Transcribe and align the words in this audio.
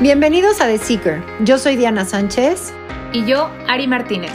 Bienvenidos 0.00 0.60
a 0.60 0.66
The 0.66 0.78
Seeker. 0.78 1.22
Yo 1.44 1.56
soy 1.56 1.76
Diana 1.76 2.04
Sánchez. 2.04 2.74
Y 3.12 3.24
yo, 3.26 3.48
Ari 3.68 3.86
Martínez. 3.86 4.32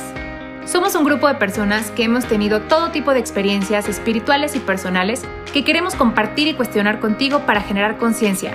Somos 0.64 0.96
un 0.96 1.04
grupo 1.04 1.28
de 1.28 1.36
personas 1.36 1.92
que 1.92 2.06
hemos 2.06 2.26
tenido 2.26 2.62
todo 2.62 2.92
tipo 2.92 3.14
de 3.14 3.20
experiencias 3.20 3.90
espirituales 3.90 4.56
y 4.56 4.60
personales 4.60 5.24
que 5.52 5.66
queremos 5.66 5.96
compartir 5.96 6.48
y 6.48 6.54
cuestionar 6.54 7.02
contigo 7.02 7.42
para 7.46 7.60
generar 7.60 7.98
conciencia. 7.98 8.54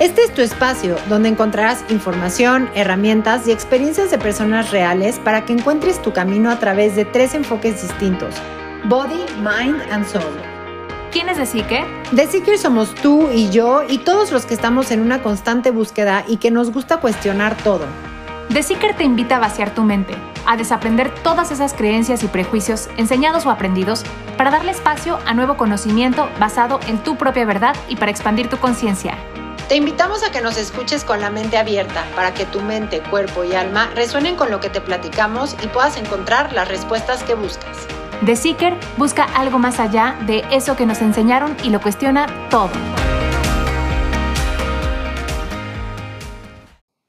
Este 0.00 0.22
es 0.22 0.32
tu 0.32 0.40
espacio 0.40 0.96
donde 1.10 1.28
encontrarás 1.28 1.84
información, 1.90 2.70
herramientas 2.74 3.46
y 3.46 3.52
experiencias 3.52 4.10
de 4.10 4.16
personas 4.16 4.70
reales 4.70 5.18
para 5.18 5.44
que 5.44 5.52
encuentres 5.52 6.00
tu 6.00 6.14
camino 6.14 6.50
a 6.50 6.58
través 6.58 6.96
de 6.96 7.04
tres 7.04 7.34
enfoques 7.34 7.82
distintos, 7.82 8.34
Body, 8.84 9.26
Mind 9.42 9.82
and 9.90 10.06
Soul. 10.06 10.57
¿Quién 11.10 11.30
es 11.30 11.38
The 11.38 11.46
Seeker? 11.46 11.86
The 12.14 12.26
Seeker 12.26 12.58
somos 12.58 12.94
tú 12.94 13.30
y 13.32 13.48
yo 13.48 13.82
y 13.88 13.98
todos 13.98 14.30
los 14.30 14.44
que 14.44 14.52
estamos 14.52 14.90
en 14.90 15.00
una 15.00 15.22
constante 15.22 15.70
búsqueda 15.70 16.24
y 16.28 16.36
que 16.36 16.50
nos 16.50 16.70
gusta 16.70 16.98
cuestionar 16.98 17.56
todo. 17.56 17.86
The 18.52 18.62
Seeker 18.62 18.94
te 18.94 19.04
invita 19.04 19.36
a 19.36 19.38
vaciar 19.38 19.74
tu 19.74 19.84
mente, 19.84 20.14
a 20.44 20.58
desaprender 20.58 21.10
todas 21.22 21.50
esas 21.50 21.72
creencias 21.72 22.22
y 22.24 22.28
prejuicios 22.28 22.90
enseñados 22.98 23.46
o 23.46 23.50
aprendidos 23.50 24.04
para 24.36 24.50
darle 24.50 24.72
espacio 24.72 25.18
a 25.24 25.32
nuevo 25.32 25.56
conocimiento 25.56 26.28
basado 26.38 26.78
en 26.86 26.98
tu 26.98 27.16
propia 27.16 27.46
verdad 27.46 27.74
y 27.88 27.96
para 27.96 28.10
expandir 28.10 28.50
tu 28.50 28.58
conciencia. 28.58 29.16
Te 29.68 29.76
invitamos 29.76 30.22
a 30.22 30.30
que 30.30 30.42
nos 30.42 30.58
escuches 30.58 31.04
con 31.04 31.20
la 31.20 31.30
mente 31.30 31.56
abierta 31.56 32.04
para 32.14 32.34
que 32.34 32.44
tu 32.44 32.60
mente, 32.60 33.00
cuerpo 33.00 33.44
y 33.44 33.54
alma 33.54 33.88
resuenen 33.94 34.36
con 34.36 34.50
lo 34.50 34.60
que 34.60 34.68
te 34.68 34.82
platicamos 34.82 35.56
y 35.62 35.68
puedas 35.68 35.96
encontrar 35.96 36.52
las 36.52 36.68
respuestas 36.68 37.22
que 37.22 37.34
buscas. 37.34 37.76
The 38.24 38.34
Seeker 38.36 38.74
busca 38.96 39.24
algo 39.24 39.58
más 39.58 39.78
allá 39.78 40.16
de 40.26 40.44
eso 40.50 40.76
que 40.76 40.86
nos 40.86 41.00
enseñaron 41.00 41.56
y 41.62 41.70
lo 41.70 41.80
cuestiona 41.80 42.26
todo. 42.50 42.70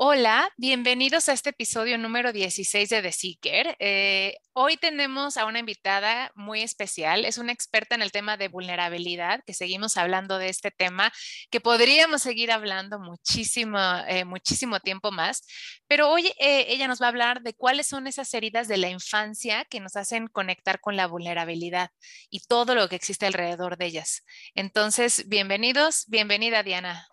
Hola, 0.01 0.49
bienvenidos 0.55 1.27
a 1.27 1.33
este 1.33 1.49
episodio 1.49 1.97
número 1.97 2.31
16 2.31 2.87
de 2.87 3.01
The 3.01 3.11
Seeker. 3.11 3.75
Eh, 3.79 4.37
hoy 4.53 4.77
tenemos 4.77 5.35
a 5.35 5.45
una 5.45 5.59
invitada 5.59 6.31
muy 6.35 6.61
especial. 6.61 7.25
Es 7.25 7.37
una 7.37 7.51
experta 7.51 7.95
en 7.95 8.01
el 8.01 8.13
tema 8.13 8.37
de 8.37 8.47
vulnerabilidad, 8.47 9.43
que 9.45 9.53
seguimos 9.53 9.97
hablando 9.97 10.37
de 10.37 10.47
este 10.47 10.71
tema, 10.71 11.11
que 11.51 11.59
podríamos 11.59 12.21
seguir 12.21 12.49
hablando 12.49 12.97
muchísimo, 12.97 13.77
eh, 14.07 14.23
muchísimo 14.23 14.79
tiempo 14.79 15.11
más. 15.11 15.43
Pero 15.87 16.09
hoy 16.09 16.27
eh, 16.39 16.67
ella 16.69 16.87
nos 16.87 17.01
va 17.01 17.07
a 17.07 17.09
hablar 17.09 17.41
de 17.41 17.53
cuáles 17.53 17.87
son 17.87 18.07
esas 18.07 18.33
heridas 18.33 18.69
de 18.69 18.77
la 18.77 18.87
infancia 18.87 19.65
que 19.65 19.81
nos 19.81 19.97
hacen 19.97 20.27
conectar 20.27 20.79
con 20.79 20.95
la 20.95 21.07
vulnerabilidad 21.07 21.91
y 22.29 22.39
todo 22.47 22.73
lo 22.73 22.87
que 22.87 22.95
existe 22.95 23.25
alrededor 23.25 23.75
de 23.77 23.87
ellas. 23.87 24.23
Entonces, 24.55 25.27
bienvenidos, 25.27 26.05
bienvenida 26.07 26.63
Diana. 26.63 27.05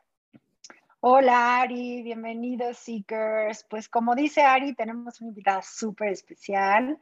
Hola 1.09 1.61
Ari, 1.61 2.03
bienvenidos 2.03 2.79
Seekers. 2.79 3.65
Pues 3.71 3.89
como 3.89 4.17
dice 4.17 4.43
Ari, 4.43 4.75
tenemos 4.75 5.21
una 5.21 5.29
invitada 5.29 5.63
súper 5.63 6.09
especial 6.09 6.99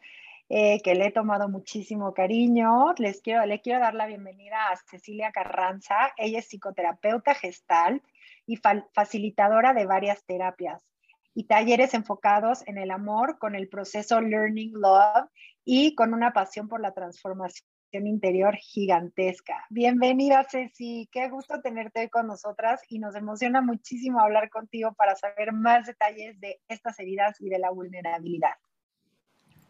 eh, 0.51 0.83
que 0.83 0.95
le 0.95 1.07
he 1.07 1.11
tomado 1.11 1.49
muchísimo 1.49 2.13
cariño. 2.13 2.93
Les 2.99 3.23
quiero, 3.23 3.47
le 3.47 3.63
quiero 3.63 3.81
dar 3.81 3.95
la 3.95 4.07
bienvenida 4.07 4.69
a 4.69 4.77
Cecilia 4.77 5.33
Carranza. 5.33 6.13
Ella 6.19 6.41
es 6.41 6.49
psicoterapeuta 6.49 7.35
gestal 7.35 8.03
y 8.47 8.61
facilitadora 8.93 9.73
de 9.73 9.87
varias 9.87 10.23
terapias 10.27 10.87
y 11.33 11.45
talleres 11.45 11.95
enfocados 11.95 12.63
en 12.69 12.77
el 12.77 12.91
amor 12.91 13.39
con 13.39 13.55
el 13.55 13.71
proceso 13.71 14.21
Learning 14.21 14.75
Love 14.75 15.31
y 15.65 15.95
con 15.95 16.13
una 16.13 16.35
pasión 16.35 16.69
por 16.69 16.83
la 16.83 16.93
transformación 16.93 17.67
interior 18.03 18.57
gigantesca. 18.57 19.65
Bienvenida, 19.71 20.45
Ceci. 20.51 21.09
Qué 21.13 21.29
gusto 21.29 21.61
tenerte 21.63 22.11
con 22.11 22.27
nosotras 22.27 22.81
y 22.89 22.99
nos 22.99 23.15
emociona 23.15 23.61
muchísimo 23.61 24.21
hablar 24.21 24.51
contigo 24.51 24.93
para 24.95 25.17
saber 25.17 25.53
más 25.53 25.87
detalles 25.87 26.39
de 26.41 26.61
estas 26.69 26.99
heridas 26.99 27.41
y 27.41 27.49
de 27.49 27.59
la 27.59 27.71
vulnerabilidad. 27.71 28.55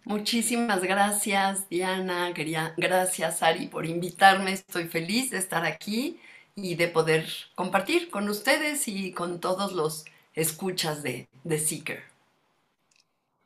Muchísimas 0.04 0.82
gracias, 0.82 1.68
Diana. 1.68 2.32
Gracias, 2.76 3.42
Ari, 3.42 3.68
por 3.68 3.86
invitarme. 3.86 4.52
Estoy 4.52 4.84
feliz 4.84 5.30
de 5.30 5.38
estar 5.38 5.64
aquí 5.64 6.20
y 6.54 6.74
de 6.74 6.88
poder 6.88 7.26
compartir 7.54 8.10
con 8.10 8.28
ustedes 8.28 8.86
y 8.88 9.12
con 9.12 9.40
todos 9.40 9.72
los 9.72 10.04
escuchas 10.34 11.02
de, 11.02 11.28
de 11.42 11.58
Seeker. 11.58 12.14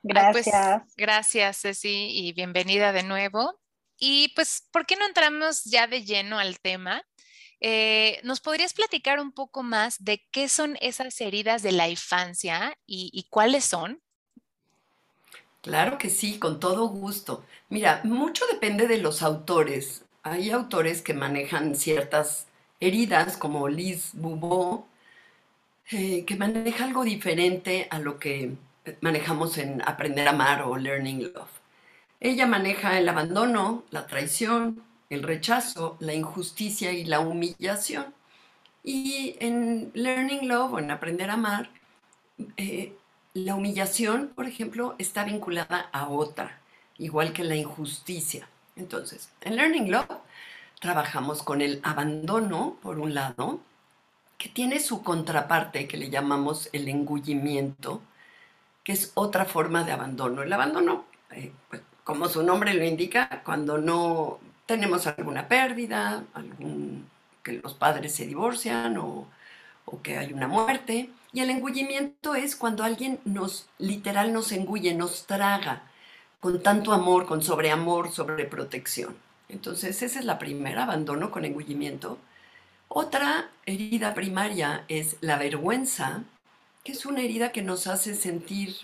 Pues, 0.03 0.15
gracias. 0.15 0.83
gracias, 0.97 1.61
Ceci, 1.61 2.09
y 2.11 2.33
bienvenida 2.33 2.93
de 2.93 3.03
nuevo. 3.03 3.59
Y 3.99 4.29
pues, 4.35 4.69
¿por 4.71 4.87
qué 4.87 4.97
no 4.97 5.07
entramos 5.07 5.65
ya 5.65 5.87
de 5.87 6.05
lleno 6.05 6.39
al 6.39 6.61
tema? 6.61 7.03
Eh, 7.61 8.21
¿Nos 8.23 8.41
podrías 8.41 8.73
platicar 8.73 9.19
un 9.19 9.33
poco 9.33 9.63
más 9.63 10.03
de 10.05 10.25
qué 10.31 10.49
son 10.49 10.77
esas 10.81 11.21
heridas 11.21 11.63
de 11.63 11.73
la 11.73 11.89
infancia 11.89 12.79
y, 12.87 13.27
cuáles 13.31 13.65
son? 13.65 14.01
Claro 15.63 15.99
que 15.99 16.09
sí, 16.09 16.39
con 16.39 16.61
todo 16.61 16.87
gusto. 16.87 17.45
Mira, 17.69 18.01
mucho 18.05 18.47
depende 18.47 18.87
de 18.87 18.99
los 18.99 19.23
autores. 19.23 20.05
Hay 20.23 20.51
autores 20.51 21.03
que 21.03 21.15
manejan 21.15 21.75
ciertas 21.75 22.47
heridas, 22.79 23.37
como 23.37 23.69
Liz 23.69 24.11
Boubot, 24.13 24.87
eh, 25.91 26.25
que 26.25 26.37
maneja 26.37 26.85
algo 26.85 27.03
diferente 27.03 27.89
a 27.91 27.99
lo 27.99 28.19
que 28.21 28.53
manejamos 29.01 29.59
en 29.59 29.83
Aprender 29.83 30.29
a 30.29 30.31
Amar 30.31 30.63
o 30.63 30.77
Learning 30.77 31.33
Love. 31.35 31.58
Ella 32.21 32.47
maneja 32.47 32.99
el 32.99 33.09
abandono, 33.09 33.85
la 33.91 34.07
traición, 34.07 34.83
el 35.11 35.23
rechazo, 35.23 35.97
la 36.01 36.15
injusticia 36.15 36.93
y 36.93 37.05
la 37.05 37.21
humillación. 37.21 38.15
Y 38.83 39.37
en 39.41 39.91
Learning 39.95 40.49
Love 40.49 40.75
o 40.75 40.79
en 40.79 40.91
Aprender 40.91 41.31
a 41.31 41.35
Amar, 41.35 41.71
eh, 42.57 42.93
la 43.35 43.55
humillación, 43.55 44.33
por 44.35 44.47
ejemplo, 44.47 44.95
está 44.99 45.25
vinculada 45.25 45.89
a 45.93 46.09
otra, 46.09 46.61
igual 46.99 47.33
que 47.33 47.45
la 47.45 47.57
injusticia. 47.57 48.49
Entonces, 48.77 49.31
en 49.43 49.57
Learning 49.57 49.91
Love 49.91 50.19
trabajamos 50.81 51.43
con 51.43 51.61
el 51.61 51.81
abandono, 51.83 52.77
por 52.83 52.99
un 52.99 53.15
lado, 53.15 53.61
que 54.39 54.49
tiene 54.49 54.81
su 54.81 55.03
contraparte 55.03 55.89
que 55.89 55.97
le 55.97 56.11
llamamos 56.11 56.69
el 56.73 56.89
engullimiento, 56.89 58.03
que 58.85 58.93
es 58.93 59.13
otra 59.15 59.45
forma 59.45 59.85
de 59.85 59.93
abandono. 59.93 60.43
El 60.43 60.53
abandono, 60.53 61.07
eh, 61.33 61.53
pues, 61.69 61.83
como 62.09 62.27
su 62.31 62.43
nombre 62.43 62.73
lo 62.73 62.87
indica, 62.87 63.43
cuando 63.45 63.77
no 63.77 64.41
tenemos 64.65 65.07
alguna 65.07 65.47
pérdida, 65.47 66.25
algún, 66.33 67.07
que 67.43 67.61
los 67.63 67.75
padres 67.75 68.15
se 68.15 68.25
divorcian 68.25 68.97
o, 68.97 69.27
que 70.03 70.17
hay 70.17 70.33
una 70.33 70.49
muerte. 70.49 71.11
Y 71.35 71.41
el 71.41 71.51
engullimiento 71.51 72.35
es 72.35 72.57
cuando 72.57 72.83
alguien 72.83 73.21
nos, 73.27 73.69
literal, 73.77 74.33
nos 74.33 74.53
engulle, 74.53 74.95
nos 74.95 75.27
traga 75.27 75.83
con 76.41 76.63
tanto 76.63 76.95
amor, 76.95 77.27
con 77.27 77.43
sobreamor, 77.43 78.11
sobreprotección. 78.11 79.15
Entonces, 79.51 80.01
esa 80.01 80.19
es 80.19 80.25
la 80.25 80.39
primera, 80.39 80.85
abandono 80.85 81.31
con 81.31 81.45
engullimiento. 81.45 82.17
Otra 82.89 83.51
herida 83.67 84.15
primaria 84.15 84.87
es 84.89 85.19
la 85.21 85.37
vergüenza, 85.37 86.23
que 86.85 86.93
es 86.93 87.05
una 87.05 87.21
herida 87.21 87.53
que 87.53 87.61
nos 87.61 87.87
hace 87.87 88.15
sentir 88.15 88.75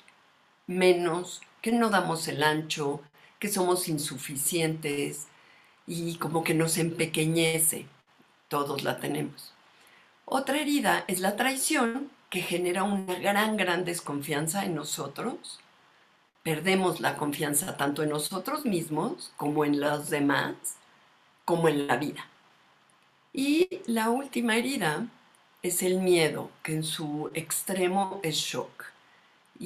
menos, 0.66 1.40
que 1.62 1.72
no 1.72 1.88
damos 1.88 2.28
el 2.28 2.42
ancho, 2.42 3.00
que 3.44 3.50
somos 3.50 3.88
insuficientes 3.88 5.26
y 5.86 6.16
como 6.16 6.42
que 6.44 6.54
nos 6.54 6.78
empequeñece. 6.78 7.84
Todos 8.48 8.84
la 8.84 9.00
tenemos. 9.00 9.52
Otra 10.24 10.58
herida 10.58 11.04
es 11.08 11.20
la 11.20 11.36
traición, 11.36 12.10
que 12.30 12.40
genera 12.40 12.84
una 12.84 13.16
gran, 13.16 13.58
gran 13.58 13.84
desconfianza 13.84 14.64
en 14.64 14.74
nosotros. 14.74 15.60
Perdemos 16.42 17.00
la 17.00 17.18
confianza 17.18 17.76
tanto 17.76 18.02
en 18.02 18.08
nosotros 18.08 18.64
mismos 18.64 19.30
como 19.36 19.66
en 19.66 19.78
los 19.78 20.08
demás, 20.08 20.54
como 21.44 21.68
en 21.68 21.86
la 21.86 21.98
vida. 21.98 22.26
Y 23.34 23.68
la 23.84 24.08
última 24.08 24.56
herida 24.56 25.06
es 25.62 25.82
el 25.82 25.98
miedo, 25.98 26.48
que 26.62 26.72
en 26.76 26.82
su 26.82 27.30
extremo 27.34 28.20
es 28.22 28.36
shock. 28.36 28.93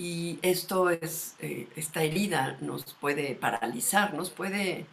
Y 0.01 0.39
esto 0.43 0.91
es, 0.91 1.35
eh, 1.41 1.67
esta 1.75 2.05
herida 2.05 2.57
nos 2.61 2.95
puede 2.95 3.35
paralizar, 3.35 4.15
nos 4.15 4.31
puede... 4.31 4.87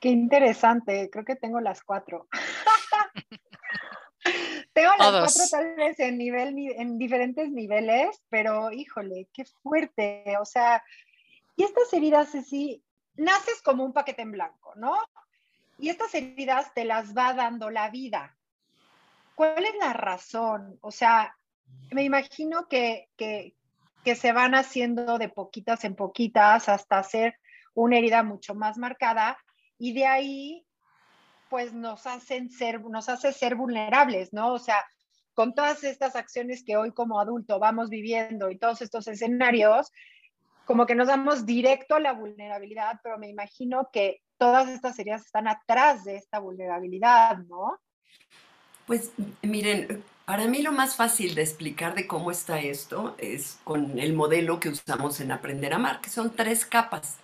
Qué 0.00 0.08
interesante, 0.08 1.10
creo 1.12 1.26
que 1.26 1.36
tengo 1.36 1.60
las 1.60 1.82
cuatro. 1.82 2.26
tengo 4.72 4.92
las 4.98 5.10
cuatro 5.10 5.42
tal 5.50 5.76
vez 5.76 6.00
en, 6.00 6.16
nivel, 6.16 6.56
en 6.56 6.96
diferentes 6.96 7.50
niveles, 7.50 8.22
pero 8.30 8.72
híjole, 8.72 9.28
qué 9.34 9.44
fuerte. 9.44 10.24
O 10.40 10.46
sea, 10.46 10.82
y 11.54 11.64
estas 11.64 11.92
heridas, 11.92 12.30
sí, 12.48 12.82
naces 13.14 13.60
como 13.60 13.84
un 13.84 13.92
paquete 13.92 14.22
en 14.22 14.32
blanco, 14.32 14.72
¿no? 14.76 14.96
Y 15.78 15.90
estas 15.90 16.14
heridas 16.14 16.72
te 16.72 16.86
las 16.86 17.14
va 17.14 17.34
dando 17.34 17.68
la 17.68 17.90
vida. 17.90 18.34
¿Cuál 19.34 19.66
es 19.66 19.74
la 19.78 19.92
razón? 19.92 20.78
O 20.80 20.90
sea, 20.90 21.36
me 21.90 22.04
imagino 22.04 22.68
que, 22.68 23.10
que, 23.18 23.54
que 24.06 24.14
se 24.14 24.30
van 24.30 24.54
haciendo 24.54 25.18
de 25.18 25.28
poquitas 25.28 25.82
en 25.82 25.96
poquitas 25.96 26.68
hasta 26.68 27.00
hacer 27.00 27.34
una 27.74 27.98
herida 27.98 28.22
mucho 28.22 28.54
más 28.54 28.78
marcada 28.78 29.36
y 29.78 29.94
de 29.94 30.06
ahí 30.06 30.64
pues 31.50 31.72
nos 31.72 32.06
hacen 32.06 32.48
ser, 32.48 32.80
nos 32.82 33.08
hace 33.08 33.32
ser 33.32 33.56
vulnerables, 33.56 34.32
¿no? 34.32 34.52
O 34.52 34.60
sea, 34.60 34.76
con 35.34 35.56
todas 35.56 35.82
estas 35.82 36.14
acciones 36.14 36.62
que 36.64 36.76
hoy 36.76 36.92
como 36.92 37.18
adulto 37.18 37.58
vamos 37.58 37.88
viviendo 37.90 38.48
y 38.48 38.58
todos 38.58 38.80
estos 38.80 39.08
escenarios, 39.08 39.90
como 40.66 40.86
que 40.86 40.94
nos 40.94 41.08
damos 41.08 41.44
directo 41.44 41.96
a 41.96 42.00
la 42.00 42.12
vulnerabilidad, 42.12 43.00
pero 43.02 43.18
me 43.18 43.28
imagino 43.28 43.90
que 43.92 44.22
todas 44.38 44.68
estas 44.68 44.96
heridas 45.00 45.26
están 45.26 45.48
atrás 45.48 46.04
de 46.04 46.14
esta 46.14 46.38
vulnerabilidad, 46.38 47.38
¿no? 47.38 47.80
Pues 48.86 49.10
miren, 49.42 50.04
para 50.24 50.46
mí 50.46 50.62
lo 50.62 50.72
más 50.72 50.94
fácil 50.94 51.34
de 51.34 51.42
explicar 51.42 51.94
de 51.94 52.06
cómo 52.06 52.30
está 52.30 52.60
esto 52.60 53.16
es 53.18 53.58
con 53.64 53.98
el 53.98 54.12
modelo 54.12 54.60
que 54.60 54.68
usamos 54.68 55.20
en 55.20 55.32
Aprender 55.32 55.72
a 55.72 55.76
Amar, 55.76 56.00
que 56.00 56.10
son 56.10 56.34
tres 56.34 56.64
capas. 56.64 57.16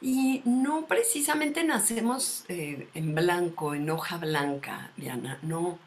Y 0.00 0.42
no 0.44 0.86
precisamente 0.86 1.64
nacemos 1.64 2.44
eh, 2.48 2.88
en 2.94 3.14
blanco, 3.14 3.74
en 3.74 3.90
hoja 3.90 4.18
blanca, 4.18 4.92
Diana, 4.96 5.38
no 5.42 5.78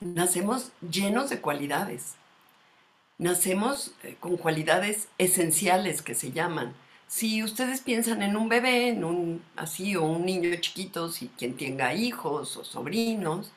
nacemos 0.00 0.72
llenos 0.80 1.30
de 1.30 1.40
cualidades. 1.40 2.14
Nacemos 3.18 3.92
eh, 4.02 4.16
con 4.20 4.36
cualidades 4.36 5.08
esenciales 5.16 6.02
que 6.02 6.14
se 6.14 6.32
llaman. 6.32 6.74
Si 7.06 7.42
ustedes 7.42 7.80
piensan 7.80 8.22
en 8.22 8.36
un 8.36 8.48
bebé, 8.48 8.88
en 8.88 9.04
un 9.04 9.42
así 9.56 9.96
o 9.96 10.04
un 10.04 10.26
niño 10.26 10.54
chiquito, 10.56 11.10
si 11.10 11.28
quien 11.28 11.56
tenga 11.56 11.94
hijos 11.94 12.56
o 12.56 12.64
sobrinos, 12.64 13.52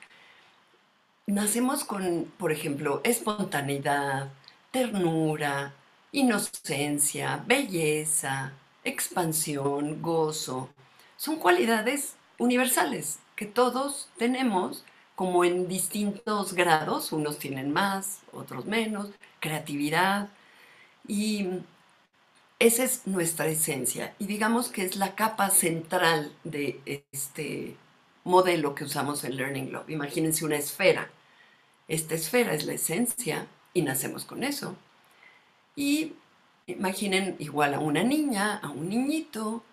nacemos 1.27 1.83
con, 1.83 2.31
por 2.37 2.51
ejemplo, 2.51 3.01
espontaneidad, 3.03 4.31
ternura, 4.71 5.73
inocencia, 6.11 7.43
belleza, 7.47 8.53
expansión, 8.83 10.01
gozo. 10.01 10.69
Son 11.17 11.37
cualidades 11.37 12.15
universales 12.37 13.19
que 13.35 13.45
todos 13.45 14.09
tenemos 14.17 14.83
como 15.15 15.45
en 15.45 15.67
distintos 15.67 16.53
grados, 16.53 17.11
unos 17.11 17.39
tienen 17.39 17.71
más, 17.71 18.19
otros 18.33 18.65
menos, 18.65 19.09
creatividad, 19.39 20.29
y 21.07 21.47
esa 22.59 22.83
es 22.83 23.07
nuestra 23.07 23.47
esencia, 23.47 24.13
y 24.19 24.25
digamos 24.25 24.69
que 24.69 24.83
es 24.83 24.97
la 24.97 25.15
capa 25.15 25.49
central 25.51 26.33
de 26.43 26.81
este 27.11 27.77
modelo 28.25 28.75
que 28.75 28.83
usamos 28.83 29.23
en 29.23 29.37
Learning 29.37 29.71
Love. 29.71 29.89
Imagínense 29.89 30.43
una 30.43 30.57
esfera. 30.57 31.09
Esta 31.87 32.15
esfera 32.15 32.53
es 32.53 32.65
la 32.65 32.73
esencia 32.73 33.47
y 33.73 33.83
nacemos 33.83 34.25
con 34.25 34.43
eso. 34.43 34.75
Y 35.75 36.13
imaginen 36.67 37.35
igual 37.39 37.73
a 37.75 37.79
una 37.79 38.03
niña, 38.03 38.57
a 38.57 38.69
un 38.69 38.89
niñito, 38.89 39.63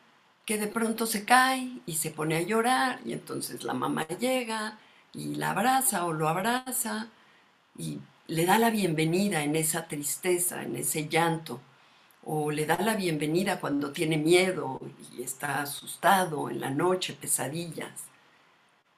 que 0.44 0.58
de 0.58 0.66
pronto 0.66 1.06
se 1.06 1.24
cae 1.24 1.78
y 1.86 1.96
se 1.96 2.10
pone 2.10 2.36
a 2.36 2.42
llorar 2.42 3.00
y 3.04 3.12
entonces 3.12 3.64
la 3.64 3.74
mamá 3.74 4.06
llega 4.08 4.78
y 5.12 5.36
la 5.36 5.50
abraza 5.50 6.04
o 6.04 6.12
lo 6.12 6.28
abraza 6.28 7.08
y 7.78 8.00
le 8.26 8.44
da 8.46 8.58
la 8.58 8.70
bienvenida 8.70 9.44
en 9.44 9.56
esa 9.56 9.86
tristeza, 9.88 10.62
en 10.62 10.76
ese 10.76 11.08
llanto, 11.08 11.60
o 12.24 12.50
le 12.50 12.66
da 12.66 12.78
la 12.78 12.96
bienvenida 12.96 13.60
cuando 13.60 13.92
tiene 13.92 14.16
miedo 14.16 14.80
y 15.16 15.22
está 15.22 15.62
asustado 15.62 16.50
en 16.50 16.60
la 16.60 16.70
noche, 16.70 17.14
pesadillas. 17.14 18.11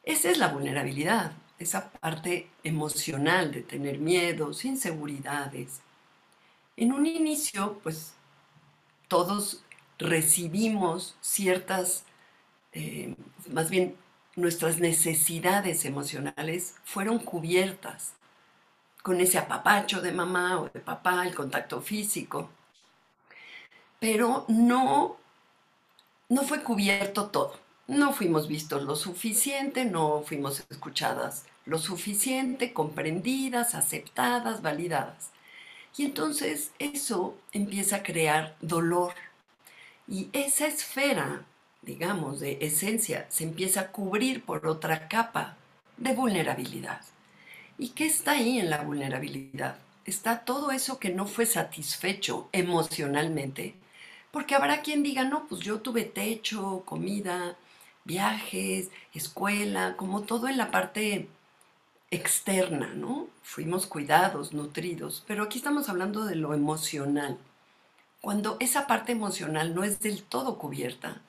Esa 0.05 0.31
es 0.31 0.39
la 0.39 0.49
vulnerabilidad, 0.49 1.33
esa 1.59 1.91
parte 1.91 2.51
emocional 2.63 3.53
de 3.53 3.63
tener 3.63 3.99
miedos, 3.99 4.65
inseguridades. 4.65 5.81
En 6.77 6.93
un 6.93 7.07
inicio, 7.07 7.79
pues 7.83 8.15
todos 9.09 9.65
recibimos 9.99 11.17
ciertas, 11.21 12.05
eh, 12.73 13.17
más 13.51 13.71
bien 13.71 13.97
nuestras 14.37 14.81
necesidades 14.81 15.85
emocionales 15.85 16.75
fueron 16.85 17.19
cubiertas 17.21 18.15
con 19.03 19.21
ese 19.21 19.39
apapacho 19.39 20.03
de 20.03 20.13
mamá 20.13 20.61
o 20.61 20.71
de 20.71 20.81
papá, 20.81 21.27
el 21.27 21.35
contacto 21.35 21.81
físico. 21.83 22.51
Pero 24.01 24.45
no, 24.49 25.17
no 26.29 26.43
fue 26.43 26.63
cubierto 26.63 27.27
todo. 27.31 27.64
No 27.87 28.13
fuimos 28.13 28.49
vistos 28.49 28.83
lo 28.83 28.97
suficiente, 28.97 29.85
no 29.85 30.23
fuimos 30.27 30.65
escuchadas 30.71 31.45
lo 31.67 31.79
suficiente, 31.79 32.73
comprendidas, 32.73 33.75
aceptadas, 33.75 34.61
validadas. 34.61 35.31
Y 35.97 36.05
entonces 36.05 36.73
eso 36.79 37.37
empieza 37.53 37.97
a 37.97 38.03
crear 38.03 38.57
dolor. 38.61 39.15
Y 40.07 40.29
esa 40.33 40.67
esfera 40.67 41.47
digamos, 41.85 42.41
de 42.41 42.59
esencia, 42.61 43.27
se 43.29 43.45
empieza 43.45 43.81
a 43.81 43.93
cubrir 43.93 44.43
por 44.43 44.67
otra 44.67 45.09
capa 45.09 45.57
de 45.97 46.15
vulnerabilidad. 46.15 47.01
¿Y 47.79 47.91
qué 47.91 48.07
está 48.07 48.33
ahí 48.33 48.59
en 48.59 48.71
la 48.71 48.83
vulnerabilidad? 48.83 49.77
Está 50.05 50.41
todo 50.45 50.71
eso 50.71 50.99
que 50.99 51.11
no 51.11 51.27
fue 51.27 51.47
satisfecho 51.47 52.49
emocionalmente, 52.53 53.75
porque 54.31 54.55
habrá 54.55 54.83
quien 54.83 55.03
diga, 55.03 55.25
no, 55.25 55.47
pues 55.47 55.61
yo 55.63 55.81
tuve 55.81 56.05
techo, 56.05 56.83
comida, 56.85 57.57
viajes, 58.05 58.91
escuela, 59.15 59.97
como 59.97 60.23
todo 60.23 60.49
en 60.49 60.57
la 60.57 60.71
parte 60.71 61.29
externa, 62.11 62.93
¿no? 62.95 63.29
Fuimos 63.43 63.87
cuidados, 63.87 64.53
nutridos, 64.53 65.25
pero 65.27 65.43
aquí 65.45 65.59
estamos 65.59 65.89
hablando 65.89 66.25
de 66.25 66.37
lo 66.37 66.55
emocional. 66.55 67.39
Cuando 68.21 68.57
esa 68.61 68.87
parte 68.87 69.13
emocional 69.13 69.75
no 69.75 69.85
es 69.85 70.01
del 70.01 70.23
todo 70.23 70.59
cubierta, 70.59 71.21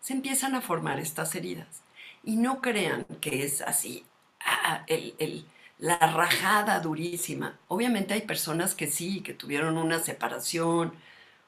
se 0.00 0.12
empiezan 0.12 0.54
a 0.54 0.60
formar 0.60 1.00
estas 1.00 1.34
heridas. 1.34 1.82
Y 2.22 2.36
no 2.36 2.60
crean 2.60 3.04
que 3.20 3.44
es 3.44 3.60
así, 3.62 4.04
ah, 4.44 4.84
la 5.78 5.98
rajada 5.98 6.78
durísima. 6.80 7.58
Obviamente 7.68 8.14
hay 8.14 8.22
personas 8.22 8.74
que 8.74 8.86
sí, 8.86 9.20
que 9.22 9.34
tuvieron 9.34 9.78
una 9.78 9.98
separación, 9.98 10.92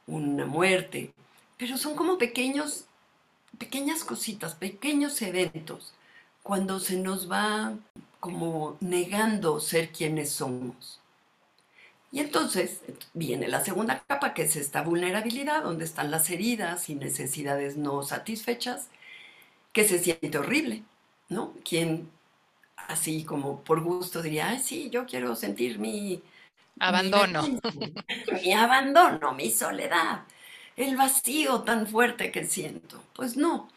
una 0.06 0.46
muerte, 0.46 1.12
pero 1.56 1.78
son 1.78 1.94
como 1.96 2.18
pequeños, 2.18 2.85
pequeñas 3.58 4.04
cositas, 4.04 4.54
pequeños 4.54 5.20
eventos, 5.22 5.94
cuando 6.42 6.80
se 6.80 6.96
nos 6.96 7.30
va 7.30 7.74
como 8.20 8.76
negando 8.80 9.60
ser 9.60 9.90
quienes 9.90 10.30
somos. 10.30 11.00
Y 12.12 12.20
entonces 12.20 12.80
viene 13.14 13.48
la 13.48 13.64
segunda 13.64 14.02
capa, 14.06 14.32
que 14.32 14.42
es 14.42 14.56
esta 14.56 14.82
vulnerabilidad, 14.82 15.62
donde 15.62 15.84
están 15.84 16.10
las 16.10 16.30
heridas 16.30 16.88
y 16.88 16.94
necesidades 16.94 17.76
no 17.76 18.02
satisfechas, 18.02 18.88
que 19.72 19.86
se 19.86 19.98
siente 19.98 20.38
horrible, 20.38 20.82
¿no? 21.28 21.52
Quien 21.64 22.10
así 22.88 23.24
como 23.24 23.60
por 23.62 23.82
gusto 23.82 24.22
diría, 24.22 24.48
ay, 24.48 24.60
sí, 24.60 24.90
yo 24.90 25.06
quiero 25.06 25.34
sentir 25.34 25.78
mi... 25.78 26.22
Abandono. 26.78 27.42
Mi, 28.44 28.52
abandono, 28.52 29.32
mi 29.32 29.50
soledad, 29.50 30.24
el 30.76 30.96
vacío 30.96 31.62
tan 31.62 31.86
fuerte 31.86 32.30
que 32.30 32.44
siento. 32.44 33.02
Pues 33.14 33.36
no. 33.36 33.68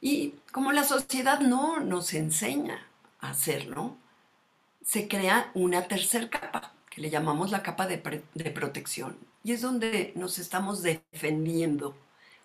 Y 0.00 0.34
como 0.52 0.72
la 0.72 0.84
sociedad 0.84 1.40
no 1.40 1.80
nos 1.80 2.14
enseña 2.14 2.86
a 3.20 3.30
hacerlo, 3.30 3.96
se 4.82 5.08
crea 5.08 5.50
una 5.54 5.86
tercera 5.86 6.30
capa, 6.30 6.72
le 6.98 7.10
llamamos 7.10 7.50
la 7.50 7.62
capa 7.62 7.86
de, 7.86 7.98
protección. 7.98 9.16
Y 9.44 9.52
es 9.52 9.60
donde 9.60 10.12
nos 10.16 10.38
estamos 10.38 10.82
defendiendo, 10.82 11.94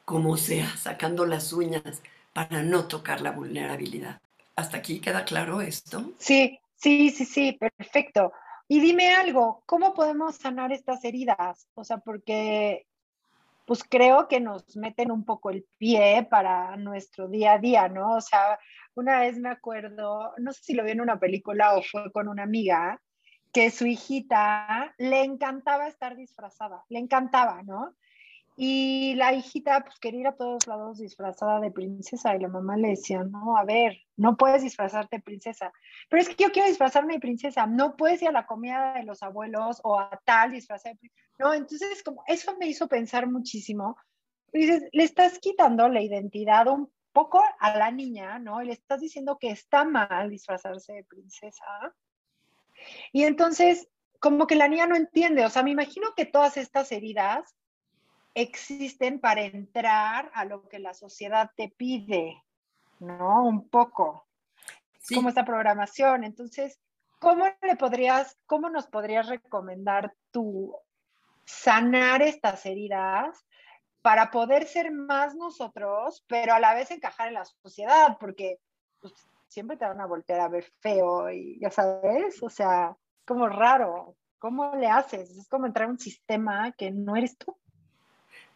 como 0.05 0.38
sea, 0.38 0.75
sacando 0.77 1.25
las 1.25 1.53
uñas 1.53 2.01
para 2.33 2.63
no 2.63 2.88
tocar 2.88 3.22
la 3.22 3.31
vulnerabilidad. 3.31 4.22
¿Hasta 4.55 4.77
aquí 4.77 5.00
queda 5.00 5.25
claro 5.25 5.62
esto? 5.62 6.12
Sí, 6.19 6.60
sí, 6.75 7.10
sí, 7.10 7.25
sí, 7.25 7.53
perfecto. 7.53 8.31
Y 8.67 8.79
dime 8.79 9.13
algo, 9.13 9.63
¿cómo 9.65 9.93
podemos 9.93 10.36
sanar 10.36 10.72
estas 10.72 11.03
heridas? 11.03 11.67
O 11.74 11.83
sea, 11.83 11.98
porque 11.98 12.86
pues 13.65 13.84
creo 13.84 14.27
que 14.27 14.39
nos 14.39 14.75
meten 14.75 15.12
un 15.12 15.25
poco 15.25 15.50
el 15.50 15.65
pie 15.77 16.27
para 16.29 16.75
nuestro 16.77 17.27
día 17.27 17.53
a 17.53 17.60
día, 17.60 17.88
¿no? 17.88 18.15
O 18.15 18.22
sea, 18.22 18.60
una 18.96 19.20
vez 19.20 19.38
me 19.38 19.50
acuerdo, 19.50 20.34
no 20.38 20.53
sé 20.53 20.63
si 20.63 20.74
lo 20.74 20.84
vi 20.84 20.91
en 20.91 21.01
una 21.01 21.20
película 21.20 21.75
o 21.75 21.82
fue 21.82 22.12
con 22.12 22.27
una 22.27 22.43
amiga, 22.43 23.01
que 23.53 23.70
su 23.70 23.86
hijita 23.86 24.93
le 24.98 25.24
encantaba 25.24 25.88
estar 25.88 26.15
disfrazada, 26.15 26.84
le 26.89 27.00
encantaba, 27.00 27.62
¿no? 27.63 27.96
Y 28.55 29.15
la 29.15 29.33
hijita 29.33 29.83
pues 29.83 30.00
quería 30.00 30.22
ir 30.22 30.27
a 30.27 30.36
todos 30.36 30.67
lados 30.67 31.00
disfrazada 31.00 31.60
de 31.60 31.72
princesa 31.72 32.36
y 32.36 32.39
la 32.39 32.48
mamá 32.48 32.77
le 32.77 32.89
decía, 32.89 33.24
no, 33.24 33.57
a 33.57 33.63
ver, 33.63 33.98
no 34.15 34.38
puedes 34.38 34.62
disfrazarte 34.62 35.17
de 35.17 35.24
princesa. 35.24 35.72
Pero 36.10 36.22
es 36.22 36.29
que 36.29 36.43
yo 36.43 36.51
quiero 36.51 36.67
disfrazarme 36.67 37.13
de 37.13 37.19
princesa, 37.19 37.65
no 37.65 37.95
puedes 37.95 38.22
ir 38.22 38.29
a 38.29 38.33
la 38.33 38.45
comida 38.45 38.93
de 38.93 39.03
los 39.03 39.24
abuelos 39.24 39.81
o 39.83 40.00
a 40.00 40.22
tal 40.24 40.51
disfrazar 40.51 40.93
de 40.93 41.00
princesa. 41.00 41.24
No, 41.39 41.53
entonces 41.53 42.03
como 42.03 42.24
eso 42.27 42.55
me 42.57 42.67
hizo 42.67 42.88
pensar 42.88 43.27
muchísimo. 43.27 43.98
Dices, 44.51 44.83
le 44.91 45.03
estás 45.03 45.39
quitando 45.39 45.89
la 45.89 46.01
identidad 46.01 46.67
un 46.67 46.91
poco 47.12 47.41
a 47.60 47.77
la 47.77 47.89
niña, 47.89 48.38
¿no? 48.38 48.62
Y 48.62 48.67
le 48.67 48.74
estás 48.74 49.01
diciendo 49.01 49.38
que 49.39 49.50
está 49.50 49.83
mal 49.83 50.29
disfrazarse 50.29 50.93
de 50.93 51.03
princesa 51.03 51.65
y 53.12 53.24
entonces, 53.24 53.88
como 54.19 54.48
que 54.48 54.55
la 54.55 54.67
niña 54.67 54.88
no 54.88 54.95
entiende, 54.95 55.45
o 55.45 55.50
sea, 55.50 55.63
me 55.63 55.72
imagino 55.72 56.13
que 56.15 56.25
todas 56.25 56.57
estas 56.57 56.91
heridas 56.91 57.55
existen 58.35 59.19
para 59.19 59.43
entrar 59.43 60.31
a 60.33 60.45
lo 60.45 60.67
que 60.67 60.79
la 60.79 60.93
sociedad 60.93 61.51
te 61.55 61.69
pide, 61.69 62.43
¿no? 62.99 63.45
Un 63.45 63.69
poco. 63.69 64.27
Como 65.13 65.29
esta 65.29 65.45
programación. 65.45 66.23
Entonces, 66.23 66.79
¿cómo 67.19 67.45
le 67.61 67.75
podrías, 67.75 68.37
cómo 68.45 68.69
nos 68.69 68.87
podrías 68.87 69.27
recomendar 69.27 70.13
tú 70.31 70.75
sanar 71.45 72.21
estas 72.21 72.65
heridas 72.65 73.45
para 74.01 74.31
poder 74.31 74.65
ser 74.65 74.91
más 74.91 75.35
nosotros, 75.35 76.23
pero 76.27 76.53
a 76.53 76.59
la 76.59 76.73
vez 76.73 76.91
encajar 76.91 77.27
en 77.27 77.35
la 77.35 77.45
sociedad? 77.45 78.17
Porque 78.19 78.59
pues, 78.99 79.13
siempre 79.47 79.77
te 79.77 79.85
van 79.85 80.01
a 80.01 80.07
voltear 80.07 80.39
a 80.39 80.49
ver 80.49 80.65
feo 80.79 81.29
y 81.29 81.59
ya 81.59 81.69
sabes, 81.69 82.41
o 82.41 82.49
sea, 82.49 82.95
como 83.25 83.47
raro. 83.47 84.15
¿Cómo 84.39 84.75
le 84.75 84.87
haces? 84.87 85.29
Es 85.37 85.47
como 85.47 85.67
entrar 85.67 85.87
a 85.87 85.91
un 85.91 85.99
sistema 85.99 86.73
que 86.73 86.91
no 86.91 87.15
eres 87.15 87.37
tú. 87.37 87.55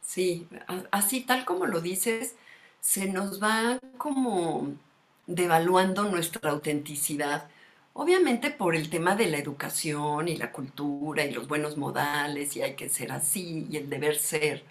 Sí, 0.08 0.48
así 0.92 1.22
tal 1.22 1.44
como 1.46 1.66
lo 1.66 1.82
dices, 1.82 2.36
se 2.80 3.08
nos 3.12 3.44
va 3.44 3.78
como 3.98 4.74
devaluando 5.28 6.04
nuestra 6.06 6.52
autenticidad. 6.52 7.50
Obviamente 7.94 8.50
por 8.52 8.76
el 8.76 8.90
tema 8.90 9.16
de 9.18 9.28
la 9.28 9.38
educación 9.40 10.30
y 10.30 10.38
la 10.38 10.52
cultura 10.54 11.26
y 11.26 11.32
los 11.34 11.48
buenos 11.50 11.76
modales 11.78 12.56
y 12.56 12.62
hay 12.62 12.76
que 12.76 12.88
ser 12.90 13.12
así 13.12 13.68
y 13.70 13.78
el 13.78 13.90
deber 13.90 14.16
ser. 14.18 14.64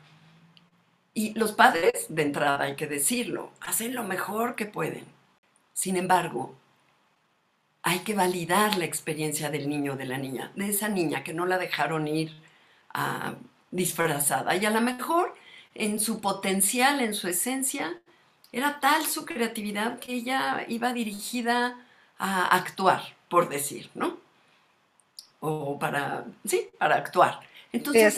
Y 1.14 1.34
los 1.34 1.50
padres, 1.52 2.06
de 2.10 2.22
entrada 2.22 2.62
hay 2.62 2.76
que 2.76 2.86
decirlo, 2.86 3.50
hacen 3.60 3.94
lo 3.94 4.04
mejor 4.04 4.54
que 4.54 4.66
pueden. 4.66 5.04
Sin 5.74 5.96
embargo, 5.96 6.56
hay 7.82 8.00
que 8.00 8.14
validar 8.14 8.76
la 8.76 8.84
experiencia 8.84 9.50
del 9.50 9.68
niño 9.68 9.96
de 9.96 10.04
la 10.04 10.18
niña, 10.18 10.52
de 10.56 10.68
esa 10.68 10.88
niña 10.90 11.22
que 11.24 11.32
no 11.32 11.46
la 11.46 11.56
dejaron 11.58 12.06
ir 12.08 12.32
disfrazada. 13.70 14.56
Y 14.56 14.64
a 14.64 14.70
lo 14.70 14.80
mejor 14.80 15.34
en 15.74 16.00
su 16.00 16.20
potencial, 16.20 17.00
en 17.00 17.14
su 17.14 17.28
esencia, 17.28 18.00
era 18.52 18.80
tal 18.80 19.04
su 19.06 19.24
creatividad 19.24 19.98
que 19.98 20.14
ella 20.14 20.64
iba 20.68 20.92
dirigida 20.92 21.78
a 22.18 22.46
actuar, 22.46 23.02
por 23.28 23.48
decir, 23.48 23.90
¿no? 23.94 24.18
O 25.40 25.78
para, 25.78 26.24
sí, 26.46 26.68
para 26.78 26.96
actuar. 26.96 27.40
Entonces, 27.72 28.14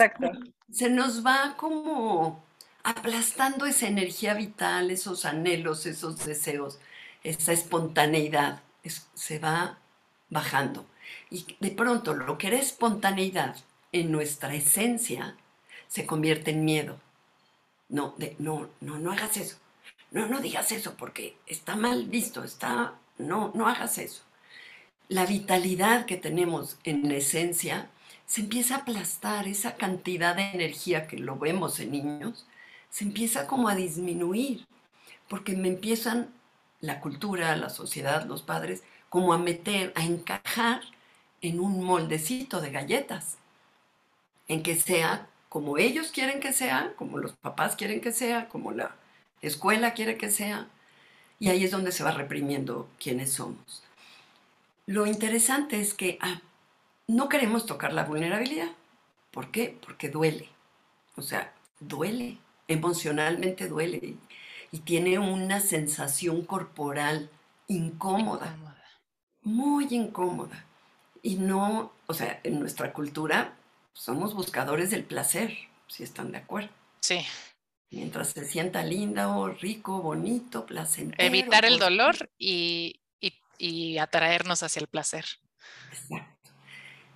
se 0.71 0.89
nos 0.89 1.25
va 1.25 1.55
como 1.57 2.41
aplastando 2.83 3.65
esa 3.65 3.87
energía 3.87 4.33
vital, 4.33 4.91
esos 4.91 5.25
anhelos, 5.25 5.85
esos 5.85 6.25
deseos, 6.25 6.79
esa 7.23 7.51
espontaneidad 7.51 8.61
se 9.13 9.39
va 9.39 9.77
bajando. 10.29 10.85
Y 11.29 11.57
de 11.59 11.71
pronto 11.71 12.13
lo 12.13 12.37
que 12.37 12.47
era 12.47 12.57
espontaneidad 12.57 13.55
en 13.91 14.11
nuestra 14.11 14.53
esencia 14.53 15.35
se 15.87 16.05
convierte 16.05 16.51
en 16.51 16.65
miedo. 16.65 16.99
No, 17.89 18.13
de, 18.17 18.35
no, 18.39 18.69
no, 18.81 18.99
no 18.99 19.11
hagas 19.11 19.37
eso. 19.37 19.57
No, 20.11 20.27
no 20.27 20.39
digas 20.39 20.71
eso 20.71 20.95
porque 20.95 21.37
está 21.47 21.75
mal 21.75 22.05
visto, 22.05 22.43
está, 22.43 22.95
no, 23.17 23.51
no 23.55 23.67
hagas 23.67 23.97
eso. 23.97 24.23
La 25.07 25.25
vitalidad 25.25 26.05
que 26.05 26.17
tenemos 26.17 26.77
en 26.83 27.09
la 27.09 27.15
esencia 27.15 27.89
se 28.25 28.41
empieza 28.41 28.75
a 28.75 28.77
aplastar, 28.79 29.47
esa 29.47 29.75
cantidad 29.75 30.35
de 30.35 30.51
energía 30.51 31.07
que 31.07 31.17
lo 31.17 31.37
vemos 31.37 31.79
en 31.79 31.91
niños, 31.91 32.45
se 32.89 33.03
empieza 33.05 33.47
como 33.47 33.69
a 33.69 33.75
disminuir, 33.75 34.67
porque 35.27 35.55
me 35.55 35.67
empiezan 35.67 36.29
la 36.79 36.99
cultura, 36.99 37.55
la 37.55 37.69
sociedad, 37.69 38.25
los 38.25 38.43
padres, 38.43 38.83
como 39.09 39.33
a 39.33 39.39
meter, 39.39 39.91
a 39.95 40.05
encajar 40.05 40.81
en 41.41 41.59
un 41.59 41.83
moldecito 41.83 42.61
de 42.61 42.71
galletas, 42.71 43.37
en 44.49 44.61
que 44.61 44.75
sea 44.75 45.27
como 45.47 45.77
ellos 45.77 46.11
quieren 46.11 46.39
que 46.39 46.53
sea, 46.53 46.93
como 46.97 47.17
los 47.17 47.31
papás 47.33 47.75
quieren 47.75 48.01
que 48.01 48.11
sea, 48.11 48.49
como 48.49 48.71
la 48.71 48.95
escuela 49.41 49.93
quiere 49.93 50.17
que 50.17 50.29
sea, 50.29 50.67
y 51.39 51.49
ahí 51.49 51.63
es 51.63 51.71
donde 51.71 51.91
se 51.91 52.03
va 52.03 52.11
reprimiendo 52.11 52.89
quiénes 52.99 53.33
somos. 53.33 53.83
Lo 54.85 55.07
interesante 55.07 55.79
es 55.79 55.93
que 55.93 56.17
ah, 56.21 56.41
no 57.07 57.29
queremos 57.29 57.65
tocar 57.65 57.93
la 57.93 58.03
vulnerabilidad. 58.03 58.71
¿Por 59.31 59.49
qué? 59.51 59.77
Porque 59.81 60.09
duele. 60.09 60.49
O 61.15 61.21
sea, 61.21 61.53
duele, 61.79 62.37
emocionalmente 62.67 63.67
duele 63.67 64.15
y 64.71 64.79
tiene 64.79 65.17
una 65.19 65.59
sensación 65.59 66.43
corporal 66.43 67.29
incómoda, 67.67 68.55
muy 69.43 69.87
incómoda. 69.89 70.65
Y 71.21 71.35
no, 71.35 71.91
o 72.07 72.13
sea, 72.13 72.39
en 72.43 72.59
nuestra 72.59 72.93
cultura 72.93 73.53
somos 73.99 74.33
buscadores 74.33 74.91
del 74.91 75.03
placer, 75.03 75.57
si 75.87 76.03
están 76.03 76.31
de 76.31 76.37
acuerdo. 76.37 76.69
Sí. 77.01 77.19
Mientras 77.91 78.29
se 78.29 78.45
sienta 78.45 78.81
linda 78.81 79.27
o 79.35 79.49
rico, 79.49 80.01
bonito, 80.01 80.65
placentero. 80.65 81.21
Evitar 81.21 81.65
el 81.65 81.79
dolor 81.79 82.31
y, 82.37 83.01
y 83.57 83.97
atraernos 83.97 84.63
hacia 84.63 84.79
el 84.79 84.87
placer. 84.87 85.25
Exacto. 85.91 86.51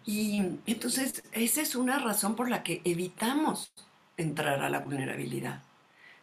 Y 0.06 0.42
entonces 0.66 1.24
esa 1.32 1.62
es 1.62 1.76
una 1.76 2.00
razón 2.00 2.36
por 2.36 2.50
la 2.50 2.64
que 2.64 2.82
evitamos 2.84 3.72
entrar 4.18 4.62
a 4.62 4.70
la 4.70 4.80
vulnerabilidad. 4.80 5.64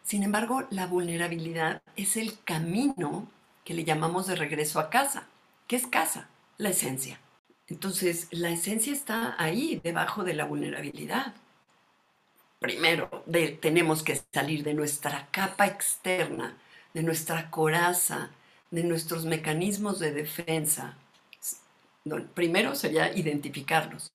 Sin 0.02 0.22
embargo, 0.22 0.66
la 0.70 0.86
vulnerabilidad 0.86 1.80
es 1.96 2.18
el 2.18 2.38
camino 2.44 3.30
que 3.64 3.72
le 3.72 3.84
llamamos 3.84 4.26
de 4.26 4.36
regreso 4.36 4.78
a 4.78 4.90
casa. 4.90 5.26
¿Qué 5.66 5.76
es 5.76 5.86
casa? 5.86 6.28
La 6.58 6.68
esencia. 6.68 7.18
Entonces, 7.70 8.26
la 8.30 8.50
esencia 8.50 8.92
está 8.92 9.34
ahí, 9.38 9.80
debajo 9.82 10.24
de 10.24 10.34
la 10.34 10.44
vulnerabilidad. 10.44 11.34
Primero, 12.58 13.24
tenemos 13.60 14.02
que 14.02 14.20
salir 14.32 14.64
de 14.64 14.74
nuestra 14.74 15.28
capa 15.30 15.66
externa, 15.66 16.58
de 16.92 17.02
nuestra 17.02 17.50
coraza, 17.50 18.30
de 18.70 18.84
nuestros 18.84 19.24
mecanismos 19.24 19.98
de 19.98 20.12
defensa. 20.12 20.96
Primero 22.34 22.74
sería 22.74 23.16
identificarlos, 23.16 24.12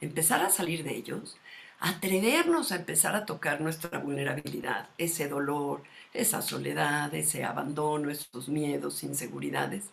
empezar 0.00 0.42
a 0.42 0.50
salir 0.50 0.82
de 0.82 0.96
ellos 0.96 1.36
atrevernos 1.80 2.72
a 2.72 2.76
empezar 2.76 3.14
a 3.14 3.26
tocar 3.26 3.60
nuestra 3.60 3.98
vulnerabilidad, 3.98 4.88
ese 4.98 5.28
dolor, 5.28 5.82
esa 6.14 6.42
soledad, 6.42 7.14
ese 7.14 7.44
abandono, 7.44 8.10
esos 8.10 8.48
miedos, 8.48 9.02
inseguridades. 9.02 9.84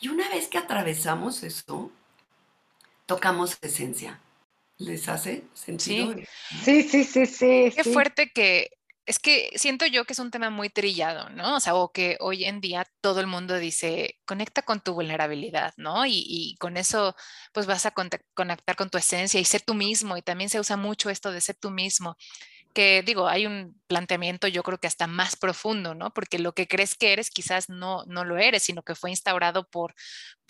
Y 0.00 0.08
una 0.08 0.28
vez 0.28 0.48
que 0.48 0.58
atravesamos 0.58 1.42
eso, 1.42 1.90
tocamos 3.14 3.58
esencia. 3.60 4.20
¿Les 4.78 5.08
hace 5.08 5.44
sentido? 5.54 6.14
Sí, 6.64 6.82
sí, 6.82 7.04
sí, 7.04 7.26
sí. 7.26 7.72
Qué 7.76 7.84
fuerte 7.84 8.30
que 8.34 8.70
es 9.04 9.18
que 9.18 9.50
siento 9.56 9.84
yo 9.86 10.04
que 10.04 10.12
es 10.12 10.18
un 10.18 10.30
tema 10.30 10.48
muy 10.48 10.70
trillado, 10.70 11.28
¿no? 11.30 11.56
O 11.56 11.60
sea, 11.60 11.74
o 11.74 11.92
que 11.92 12.16
hoy 12.20 12.44
en 12.44 12.60
día 12.60 12.86
todo 13.00 13.20
el 13.20 13.26
mundo 13.26 13.58
dice, 13.58 14.18
conecta 14.24 14.62
con 14.62 14.80
tu 14.80 14.94
vulnerabilidad, 14.94 15.74
¿no? 15.76 16.06
Y, 16.06 16.56
con 16.58 16.76
eso, 16.76 17.14
pues 17.52 17.66
vas 17.66 17.84
a 17.84 17.92
conectar 17.92 18.76
con 18.76 18.90
tu 18.90 18.98
esencia 18.98 19.40
y 19.40 19.44
ser 19.44 19.62
tú 19.62 19.74
mismo. 19.74 20.16
Y 20.16 20.22
también 20.22 20.50
se 20.50 20.60
usa 20.60 20.76
mucho 20.76 21.10
esto 21.10 21.32
de 21.32 21.40
ser 21.40 21.56
tú 21.56 21.70
mismo 21.70 22.16
que 22.72 23.02
digo, 23.02 23.28
hay 23.28 23.46
un 23.46 23.80
planteamiento 23.86 24.48
yo 24.48 24.62
creo 24.62 24.78
que 24.78 24.86
hasta 24.86 25.06
más 25.06 25.36
profundo, 25.36 25.94
¿no? 25.94 26.12
Porque 26.12 26.38
lo 26.38 26.54
que 26.54 26.66
crees 26.68 26.94
que 26.94 27.12
eres 27.12 27.30
quizás 27.30 27.68
no, 27.68 28.04
no 28.06 28.24
lo 28.24 28.38
eres, 28.38 28.62
sino 28.62 28.82
que 28.82 28.94
fue 28.94 29.10
instaurado 29.10 29.68
por 29.68 29.94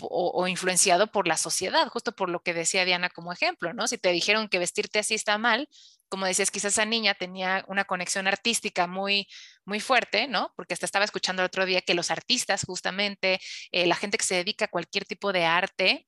o, 0.00 0.48
influenciado 0.48 1.12
por 1.12 1.28
la 1.28 1.36
sociedad, 1.36 1.88
justo 1.88 2.12
por 2.12 2.28
lo 2.28 2.42
que 2.42 2.54
decía 2.54 2.84
Diana 2.84 3.10
como 3.10 3.32
ejemplo, 3.32 3.72
¿no? 3.72 3.86
Si 3.86 3.98
te 3.98 4.10
dijeron 4.10 4.48
que 4.48 4.58
vestirte 4.58 4.98
así 4.98 5.14
está 5.14 5.38
mal, 5.38 5.68
como 6.08 6.26
decías, 6.26 6.50
quizás 6.50 6.74
esa 6.74 6.84
niña 6.84 7.14
tenía 7.14 7.64
una 7.68 7.84
conexión 7.84 8.26
artística 8.26 8.86
muy, 8.86 9.28
muy 9.64 9.80
fuerte, 9.80 10.28
¿no? 10.28 10.52
Porque 10.56 10.74
hasta 10.74 10.86
estaba 10.86 11.04
escuchando 11.04 11.42
el 11.42 11.46
otro 11.46 11.64
día 11.66 11.80
que 11.82 11.94
los 11.94 12.10
artistas, 12.10 12.64
justamente, 12.66 13.40
eh, 13.70 13.86
la 13.86 13.96
gente 13.96 14.18
que 14.18 14.24
se 14.24 14.34
dedica 14.34 14.66
a 14.66 14.68
cualquier 14.68 15.04
tipo 15.04 15.32
de 15.32 15.44
arte, 15.44 16.06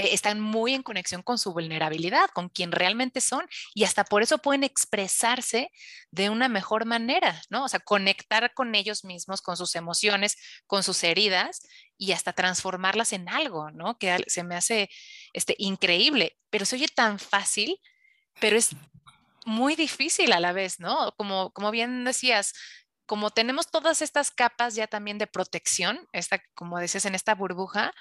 eh, 0.00 0.14
están 0.14 0.40
muy 0.40 0.74
en 0.74 0.82
conexión 0.82 1.22
con 1.22 1.38
su 1.38 1.52
vulnerabilidad, 1.52 2.28
con 2.32 2.48
quien 2.48 2.72
realmente 2.72 3.20
son 3.20 3.46
y 3.74 3.84
hasta 3.84 4.04
por 4.04 4.22
eso 4.22 4.38
pueden 4.38 4.64
expresarse 4.64 5.70
de 6.10 6.30
una 6.30 6.48
mejor 6.48 6.86
manera, 6.86 7.42
¿no? 7.50 7.64
O 7.64 7.68
sea, 7.68 7.80
conectar 7.80 8.52
con 8.54 8.74
ellos 8.74 9.04
mismos, 9.04 9.42
con 9.42 9.56
sus 9.56 9.74
emociones, 9.76 10.36
con 10.66 10.82
sus 10.82 11.04
heridas 11.04 11.60
y 11.98 12.12
hasta 12.12 12.32
transformarlas 12.32 13.12
en 13.12 13.28
algo, 13.28 13.70
¿no? 13.70 13.98
Que 13.98 14.24
se 14.26 14.42
me 14.42 14.56
hace 14.56 14.88
este, 15.32 15.54
increíble, 15.58 16.36
pero 16.48 16.64
se 16.64 16.76
oye 16.76 16.88
tan 16.88 17.18
fácil, 17.18 17.78
pero 18.40 18.56
es 18.56 18.70
muy 19.44 19.76
difícil 19.76 20.32
a 20.32 20.40
la 20.40 20.52
vez, 20.52 20.80
¿no? 20.80 21.12
Como, 21.16 21.50
como 21.52 21.70
bien 21.70 22.04
decías, 22.04 22.54
como 23.06 23.30
tenemos 23.30 23.70
todas 23.70 24.02
estas 24.02 24.30
capas 24.30 24.74
ya 24.74 24.86
también 24.86 25.18
de 25.18 25.26
protección, 25.26 26.08
esta, 26.12 26.42
como 26.54 26.78
decías, 26.78 27.04
en 27.04 27.14
esta 27.14 27.34
burbuja, 27.34 27.92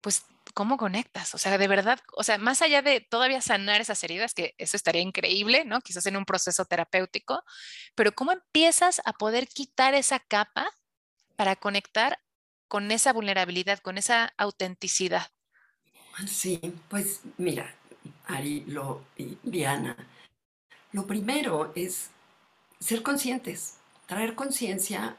pues, 0.00 0.24
¿cómo 0.54 0.76
conectas? 0.76 1.34
O 1.34 1.38
sea, 1.38 1.58
de 1.58 1.68
verdad, 1.68 2.00
o 2.16 2.22
sea, 2.22 2.38
más 2.38 2.62
allá 2.62 2.80
de 2.80 3.00
todavía 3.00 3.40
sanar 3.40 3.80
esas 3.80 4.02
heridas, 4.04 4.32
que 4.32 4.54
eso 4.56 4.76
estaría 4.76 5.02
increíble, 5.02 5.64
¿no? 5.64 5.80
Quizás 5.80 6.06
en 6.06 6.16
un 6.16 6.24
proceso 6.24 6.64
terapéutico, 6.64 7.42
pero 7.94 8.12
¿cómo 8.12 8.32
empiezas 8.32 9.02
a 9.04 9.12
poder 9.12 9.48
quitar 9.48 9.94
esa 9.94 10.20
capa 10.20 10.70
para 11.36 11.56
conectar 11.56 12.20
con 12.68 12.90
esa 12.90 13.12
vulnerabilidad, 13.12 13.80
con 13.80 13.98
esa 13.98 14.32
autenticidad? 14.38 15.26
Sí, 16.26 16.60
pues 16.88 17.20
mira, 17.36 17.74
Ari 18.26 18.64
lo, 18.66 19.04
y 19.16 19.36
Diana, 19.42 19.96
lo 20.92 21.06
primero 21.06 21.72
es 21.74 22.10
ser 22.78 23.02
conscientes, 23.02 23.78
traer 24.06 24.36
conciencia 24.36 25.16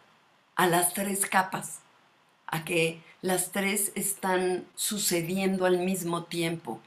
a 0.56 0.68
las 0.68 0.94
tres 0.94 1.26
capas 1.26 1.80
a 2.48 2.66
que 2.66 3.02
las 3.22 3.52
tres 3.52 3.92
están 3.96 4.66
sucediendo 4.76 5.66
al 5.66 5.80
mismo 5.80 6.26
tiempo. 6.26 6.80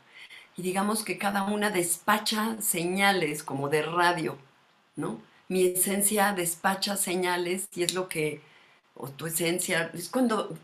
Y 0.56 0.62
digamos 0.62 1.04
que 1.04 1.18
cada 1.18 1.44
una 1.44 1.70
despacha 1.70 2.60
señales 2.60 3.42
como 3.42 3.68
de 3.68 3.82
radio, 3.82 4.38
¿no? 4.96 5.20
Mi 5.48 5.64
esencia 5.64 6.32
despacha 6.32 6.96
señales 6.96 7.68
y 7.74 7.82
es 7.82 7.94
lo 7.94 8.08
que, 8.08 8.40
o 8.94 9.08
tu 9.08 9.26
esencia, 9.26 9.90
es 9.94 10.08
cuando 10.08 10.56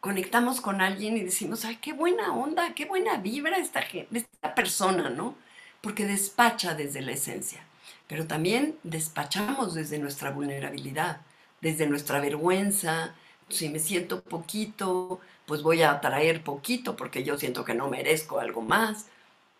conectamos 0.00 0.60
con 0.60 0.80
alguien 0.80 1.16
y 1.16 1.22
decimos, 1.22 1.64
ay, 1.64 1.76
qué 1.76 1.92
buena 1.92 2.34
onda, 2.34 2.74
qué 2.74 2.86
buena 2.86 3.18
vibra 3.18 3.56
esta, 3.58 3.80
esta 3.80 4.54
persona, 4.54 5.10
¿no? 5.10 5.36
Porque 5.80 6.06
despacha 6.06 6.74
desde 6.74 7.02
la 7.02 7.12
esencia, 7.12 7.60
pero 8.08 8.26
también 8.26 8.76
despachamos 8.82 9.74
desde 9.74 9.98
nuestra 9.98 10.32
vulnerabilidad, 10.32 11.20
desde 11.60 11.86
nuestra 11.86 12.18
vergüenza, 12.18 13.14
si 13.52 13.68
me 13.68 13.78
siento 13.78 14.22
poquito, 14.22 15.20
pues 15.46 15.62
voy 15.62 15.82
a 15.82 16.00
traer 16.00 16.42
poquito 16.42 16.96
porque 16.96 17.24
yo 17.24 17.38
siento 17.38 17.64
que 17.64 17.74
no 17.74 17.88
merezco 17.88 18.40
algo 18.40 18.62
más, 18.62 19.06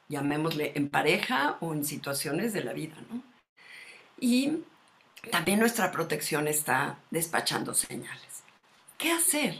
llamémosle 0.08 0.72
en 0.74 0.88
pareja 0.88 1.56
o 1.60 1.72
en 1.72 1.84
situaciones 1.84 2.52
de 2.52 2.64
la 2.64 2.72
vida, 2.72 2.96
¿no? 3.10 3.22
Y 4.18 4.64
también 5.30 5.60
nuestra 5.60 5.92
protección 5.92 6.48
está 6.48 6.98
despachando 7.10 7.74
señales. 7.74 8.42
¿Qué 8.98 9.10
hacer? 9.12 9.58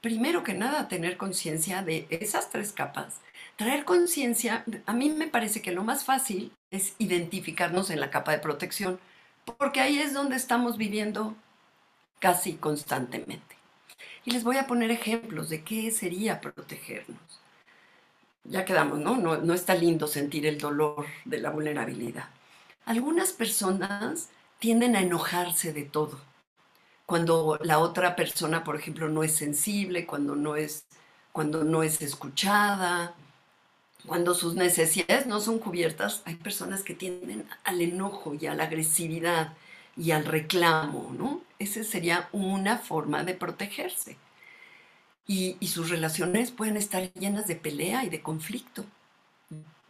Primero 0.00 0.42
que 0.44 0.54
nada, 0.54 0.88
tener 0.88 1.16
conciencia 1.16 1.82
de 1.82 2.06
esas 2.10 2.50
tres 2.50 2.72
capas. 2.72 3.20
Traer 3.56 3.84
conciencia, 3.84 4.64
a 4.86 4.92
mí 4.92 5.08
me 5.10 5.28
parece 5.28 5.62
que 5.62 5.72
lo 5.72 5.84
más 5.84 6.04
fácil 6.04 6.52
es 6.70 6.94
identificarnos 6.98 7.90
en 7.90 8.00
la 8.00 8.10
capa 8.10 8.32
de 8.32 8.38
protección, 8.38 9.00
porque 9.58 9.80
ahí 9.80 9.98
es 9.98 10.12
donde 10.12 10.36
estamos 10.36 10.76
viviendo 10.76 11.34
casi 12.18 12.54
constantemente. 12.54 13.56
Y 14.24 14.30
les 14.30 14.44
voy 14.44 14.56
a 14.56 14.66
poner 14.66 14.90
ejemplos 14.90 15.48
de 15.50 15.62
qué 15.62 15.90
sería 15.90 16.40
protegernos. 16.40 17.18
Ya 18.44 18.64
quedamos, 18.64 18.98
¿no? 18.98 19.16
No, 19.16 19.38
no 19.38 19.54
está 19.54 19.74
lindo 19.74 20.06
sentir 20.06 20.46
el 20.46 20.58
dolor 20.58 21.06
de 21.24 21.38
la 21.38 21.50
vulnerabilidad. 21.50 22.28
Algunas 22.86 23.32
personas 23.32 24.28
tienden 24.58 24.96
a 24.96 25.00
enojarse 25.02 25.72
de 25.72 25.84
todo. 25.84 26.20
Cuando 27.06 27.58
la 27.62 27.78
otra 27.78 28.16
persona, 28.16 28.64
por 28.64 28.76
ejemplo, 28.76 29.08
no 29.08 29.22
es 29.22 29.34
sensible, 29.34 30.06
cuando 30.06 30.36
no 30.36 30.56
es, 30.56 30.86
cuando 31.32 31.64
no 31.64 31.82
es 31.82 32.00
escuchada, 32.00 33.14
cuando 34.06 34.34
sus 34.34 34.54
necesidades 34.54 35.26
no 35.26 35.40
son 35.40 35.58
cubiertas, 35.58 36.22
hay 36.24 36.36
personas 36.36 36.82
que 36.82 36.94
tienden 36.94 37.46
al 37.64 37.80
enojo 37.80 38.34
y 38.34 38.46
a 38.46 38.54
la 38.54 38.64
agresividad 38.64 39.54
y 39.96 40.10
al 40.10 40.24
reclamo, 40.24 41.12
¿no? 41.16 41.42
Esa 41.58 41.84
sería 41.84 42.28
una 42.32 42.78
forma 42.78 43.24
de 43.24 43.34
protegerse. 43.34 44.16
Y, 45.26 45.56
sus 45.68 45.88
relaciones 45.88 46.50
pueden 46.50 46.76
estar 46.76 47.10
llenas 47.14 47.46
de 47.46 47.56
pelea 47.56 48.04
y 48.04 48.10
de 48.10 48.20
conflicto, 48.20 48.84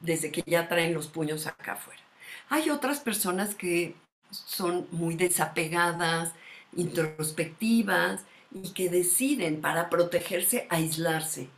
desde 0.01 0.31
que 0.31 0.45
ya 0.47 0.69
traen 0.69 0.95
los 0.95 1.09
puños 1.09 1.47
acá 1.47 1.73
afuera. 1.73 2.01
Hay 2.49 2.71
otras 2.71 3.01
personas 3.01 3.55
que 3.55 3.97
son 4.31 4.87
muy 4.93 5.17
desapegadas, 5.17 6.33
introspectivas 6.77 8.25
y 8.53 8.71
que 8.71 8.89
deciden 8.89 9.61
para 9.61 9.91
protegerse 9.91 10.67
aislarse, 10.71 11.49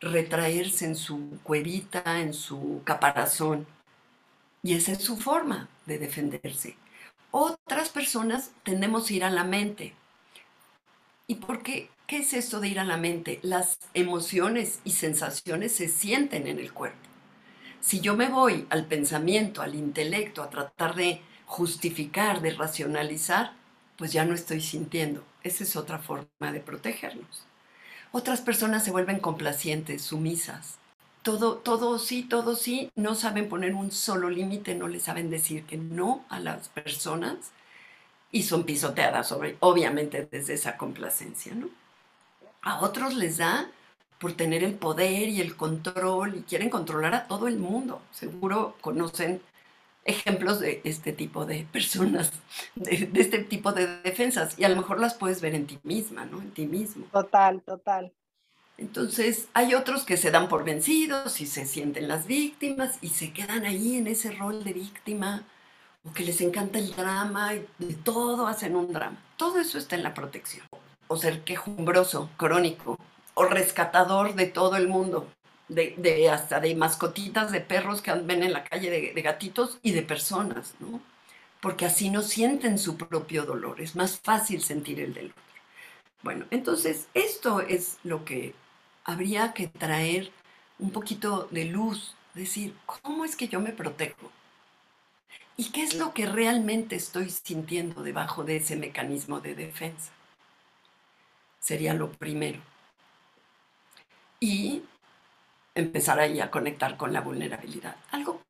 retraerse 0.00 0.84
en 0.84 0.96
su 0.96 1.38
cuevita, 1.42 2.20
en 2.20 2.34
su 2.34 2.82
caparazón. 2.84 3.66
Y 4.62 4.74
esa 4.74 4.92
es 4.92 5.02
su 5.02 5.16
forma 5.16 5.68
de 5.86 5.98
defenderse. 5.98 6.76
Otras 7.34 7.88
personas 7.88 8.50
tendemos 8.62 9.08
a 9.08 9.12
ir 9.14 9.24
a 9.24 9.30
la 9.30 9.42
mente. 9.42 9.94
¿Y 11.26 11.36
por 11.36 11.62
qué? 11.62 11.88
¿Qué 12.06 12.18
es 12.18 12.34
esto 12.34 12.60
de 12.60 12.68
ir 12.68 12.78
a 12.78 12.84
la 12.84 12.98
mente? 12.98 13.40
Las 13.42 13.78
emociones 13.94 14.80
y 14.84 14.90
sensaciones 14.90 15.72
se 15.72 15.88
sienten 15.88 16.46
en 16.46 16.58
el 16.58 16.74
cuerpo. 16.74 16.98
Si 17.80 18.00
yo 18.00 18.16
me 18.16 18.28
voy 18.28 18.66
al 18.68 18.84
pensamiento, 18.84 19.62
al 19.62 19.74
intelecto, 19.74 20.42
a 20.42 20.50
tratar 20.50 20.94
de 20.94 21.22
justificar, 21.46 22.42
de 22.42 22.50
racionalizar, 22.50 23.54
pues 23.96 24.12
ya 24.12 24.26
no 24.26 24.34
estoy 24.34 24.60
sintiendo. 24.60 25.24
Esa 25.42 25.64
es 25.64 25.74
otra 25.74 26.00
forma 26.00 26.52
de 26.52 26.60
protegernos. 26.60 27.46
Otras 28.10 28.42
personas 28.42 28.84
se 28.84 28.90
vuelven 28.90 29.20
complacientes, 29.20 30.02
sumisas, 30.02 30.76
todo, 31.22 31.56
todo 31.56 31.98
sí, 31.98 32.22
todo 32.22 32.56
sí, 32.56 32.90
no 32.94 33.14
saben 33.14 33.48
poner 33.48 33.74
un 33.74 33.90
solo 33.90 34.30
límite, 34.30 34.74
no 34.74 34.88
le 34.88 35.00
saben 35.00 35.30
decir 35.30 35.64
que 35.64 35.76
no 35.76 36.24
a 36.28 36.40
las 36.40 36.68
personas 36.68 37.52
y 38.30 38.42
son 38.44 38.64
pisoteadas, 38.64 39.32
obviamente, 39.60 40.28
desde 40.30 40.54
esa 40.54 40.76
complacencia, 40.76 41.54
¿no? 41.54 41.68
A 42.62 42.80
otros 42.80 43.14
les 43.14 43.38
da 43.38 43.68
por 44.18 44.32
tener 44.32 44.64
el 44.64 44.74
poder 44.74 45.28
y 45.28 45.40
el 45.40 45.56
control 45.56 46.36
y 46.36 46.42
quieren 46.42 46.70
controlar 46.70 47.14
a 47.14 47.26
todo 47.26 47.48
el 47.48 47.58
mundo. 47.58 48.00
Seguro 48.12 48.76
conocen 48.80 49.42
ejemplos 50.04 50.60
de 50.60 50.80
este 50.84 51.12
tipo 51.12 51.44
de 51.44 51.66
personas, 51.70 52.32
de, 52.74 53.06
de, 53.06 53.20
este 53.20 53.44
tipo 53.44 53.72
de 53.72 53.86
defensas, 54.02 54.58
y 54.58 54.64
a 54.64 54.68
lo 54.68 54.76
mejor 54.76 55.00
las 55.00 55.14
puedes 55.14 55.40
ver 55.40 55.54
en 55.54 55.66
ti 55.66 55.78
misma, 55.82 56.24
¿no? 56.24 56.40
En 56.40 56.50
ti 56.52 56.66
mismo. 56.66 57.06
Total, 57.12 57.62
total. 57.62 58.12
Entonces 58.78 59.48
hay 59.54 59.74
otros 59.74 60.04
que 60.04 60.16
se 60.16 60.30
dan 60.30 60.48
por 60.48 60.64
vencidos 60.64 61.40
y 61.40 61.46
se 61.46 61.66
sienten 61.66 62.08
las 62.08 62.26
víctimas 62.26 62.98
y 63.00 63.10
se 63.10 63.32
quedan 63.32 63.64
ahí 63.64 63.96
en 63.96 64.06
ese 64.06 64.32
rol 64.32 64.64
de 64.64 64.72
víctima 64.72 65.44
o 66.04 66.12
que 66.12 66.24
les 66.24 66.40
encanta 66.40 66.78
el 66.78 66.94
drama 66.94 67.54
y 67.54 67.66
de 67.78 67.94
todo 67.94 68.46
hacen 68.46 68.74
un 68.74 68.92
drama. 68.92 69.18
Todo 69.36 69.60
eso 69.60 69.78
está 69.78 69.96
en 69.96 70.02
la 70.02 70.14
protección. 70.14 70.66
O 71.06 71.16
ser 71.16 71.44
quejumbroso, 71.44 72.30
crónico 72.36 72.98
o 73.34 73.44
rescatador 73.44 74.34
de 74.34 74.46
todo 74.46 74.76
el 74.76 74.88
mundo, 74.88 75.28
de, 75.68 76.28
hasta 76.30 76.60
de 76.60 76.74
mascotitas, 76.74 77.50
de 77.52 77.60
perros 77.60 78.02
que 78.02 78.12
ven 78.12 78.42
en 78.42 78.52
la 78.52 78.64
calle, 78.64 78.90
de, 78.90 79.12
de 79.14 79.22
gatitos 79.22 79.78
y 79.82 79.92
de 79.92 80.02
personas, 80.02 80.74
¿no? 80.80 81.00
Porque 81.60 81.86
así 81.86 82.10
no 82.10 82.22
sienten 82.22 82.78
su 82.78 82.96
propio 82.96 83.44
dolor, 83.44 83.80
es 83.80 83.94
más 83.94 84.18
fácil 84.18 84.62
sentir 84.62 85.00
el 85.00 85.14
del 85.14 85.26
otro. 85.26 85.42
Bueno, 86.22 86.46
entonces 86.50 87.08
esto 87.14 87.60
es 87.60 87.98
lo 88.04 88.24
que 88.24 88.54
habría 89.04 89.52
que 89.52 89.68
traer 89.68 90.32
un 90.78 90.90
poquito 90.90 91.48
de 91.50 91.64
luz, 91.66 92.14
decir, 92.34 92.74
¿cómo 92.86 93.24
es 93.24 93.36
que 93.36 93.48
yo 93.48 93.60
me 93.60 93.72
protejo? 93.72 94.30
¿Y 95.56 95.70
qué 95.70 95.82
es 95.82 95.94
lo 95.94 96.12
que 96.12 96.26
realmente 96.26 96.96
estoy 96.96 97.30
sintiendo 97.30 98.02
debajo 98.02 98.44
de 98.44 98.56
ese 98.56 98.76
mecanismo 98.76 99.40
de 99.40 99.54
defensa? 99.54 100.12
Sería 101.60 101.94
lo 101.94 102.10
primero. 102.12 102.60
Y 104.40 104.82
empezar 105.74 106.18
ahí 106.20 106.40
a 106.40 106.50
conectar 106.50 106.96
con 106.96 107.12
la 107.12 107.20
vulnerabilidad. 107.20 107.96
Algo, 108.10 108.42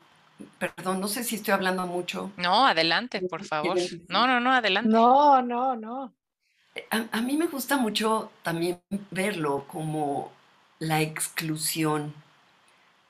perdón, 0.59 1.01
no 1.01 1.09
sé 1.09 1.25
si 1.25 1.37
estoy 1.37 1.55
hablando 1.55 1.87
mucho. 1.87 2.31
No, 2.37 2.67
adelante, 2.67 3.21
por 3.23 3.45
favor. 3.45 3.79
No, 4.09 4.27
no, 4.27 4.41
no, 4.41 4.53
adelante. 4.53 4.91
No, 4.91 5.41
no, 5.43 5.75
no. 5.77 6.15
A, 6.91 7.19
a 7.19 7.23
mí 7.23 7.37
me 7.37 7.47
gusta 7.49 7.77
mucho 7.77 8.31
también 8.43 8.81
verlo 9.11 9.67
como 9.67 10.33
la 10.83 11.01
exclusión. 11.01 12.13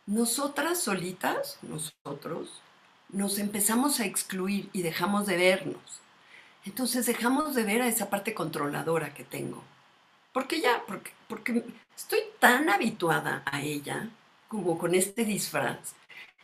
Nosotras 0.05 0.79
solitas, 0.79 1.59
nosotros, 1.63 2.61
nos 3.09 3.39
empezamos 3.39 3.99
a 3.99 4.05
excluir 4.05 4.69
y 4.75 4.83
dejamos 4.83 5.27
de 5.27 5.39
vernos. 5.39 6.01
Entonces 6.67 7.07
dejamos 7.07 7.55
de 7.55 7.65
ver 7.65 7.81
a 7.81 7.89
esa 7.89 8.11
parte 8.11 8.35
controladora 8.35 9.15
que 9.15 9.25
tengo. 9.25 9.65
Porque 10.35 10.61
ya, 10.61 10.83
porque, 10.87 11.13
porque 11.29 11.65
estoy 11.97 12.21
tan 12.39 12.69
habituada 12.69 13.43
a 13.47 13.63
ella, 13.63 14.11
como 14.49 14.77
con 14.77 14.95
este 14.95 15.25
disfraz, 15.25 15.95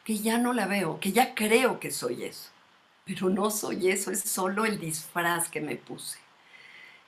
que 0.04 0.18
ya 0.18 0.38
no 0.38 0.54
la 0.54 0.66
veo, 0.66 0.98
que 0.98 1.12
ya 1.12 1.34
creo 1.34 1.78
que 1.78 1.90
soy 1.90 2.24
eso. 2.24 2.48
Pero 3.04 3.28
no 3.28 3.50
soy 3.50 3.90
eso, 3.90 4.10
es 4.10 4.22
solo 4.22 4.64
el 4.64 4.80
disfraz 4.80 5.50
que 5.50 5.60
me 5.60 5.76
puse. 5.76 6.18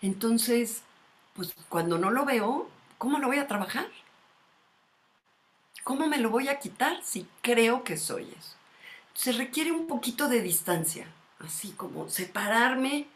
Entonces, 0.02 0.82
pues 1.32 1.54
cuando 1.70 1.96
no 1.96 2.10
lo 2.10 2.26
veo, 2.26 2.68
¿cómo 2.98 3.18
lo 3.18 3.28
voy 3.28 3.38
a 3.38 3.48
trabajar? 3.48 3.86
¿Cómo 5.84 6.06
me 6.06 6.18
lo 6.18 6.30
voy 6.30 6.48
a 6.48 6.58
quitar 6.58 7.02
si 7.02 7.26
creo 7.40 7.84
que 7.84 7.96
soy 7.96 8.24
eso? 8.38 8.56
Se 9.14 9.32
requiere 9.32 9.72
un 9.72 9.86
poquito 9.86 10.28
de 10.28 10.42
distancia, 10.42 11.06
así 11.38 11.70
como 11.70 12.08
separarme, 12.08 13.06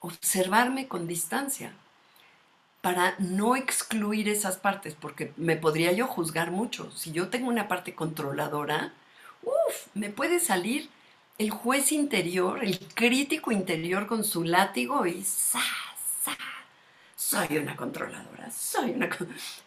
observarme 0.00 0.86
con 0.88 1.06
distancia, 1.06 1.72
para 2.80 3.14
no 3.18 3.56
excluir 3.56 4.28
esas 4.28 4.58
partes, 4.58 4.94
porque 4.94 5.32
me 5.36 5.56
podría 5.56 5.92
yo 5.92 6.06
juzgar 6.06 6.50
mucho. 6.50 6.90
Si 6.92 7.12
yo 7.12 7.28
tengo 7.28 7.48
una 7.48 7.68
parte 7.68 7.94
controladora, 7.94 8.92
uff, 9.42 9.86
me 9.94 10.10
puede 10.10 10.38
salir 10.40 10.90
el 11.38 11.50
juez 11.50 11.92
interior, 11.92 12.62
el 12.62 12.78
crítico 12.78 13.52
interior 13.52 14.06
con 14.06 14.22
su 14.24 14.44
látigo 14.44 15.06
y 15.06 15.24
¡sa! 15.24 15.62
Soy 17.24 17.56
una 17.56 17.74
controladora, 17.74 18.50
soy 18.50 18.90
una... 18.90 19.08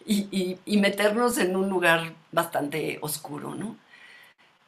Y, 0.05 0.59
y, 0.63 0.77
meternos 0.77 1.39
en 1.39 1.55
un 1.55 1.69
lugar 1.69 2.13
bastante 2.31 2.99
oscuro, 3.01 3.55
¿no? 3.55 3.75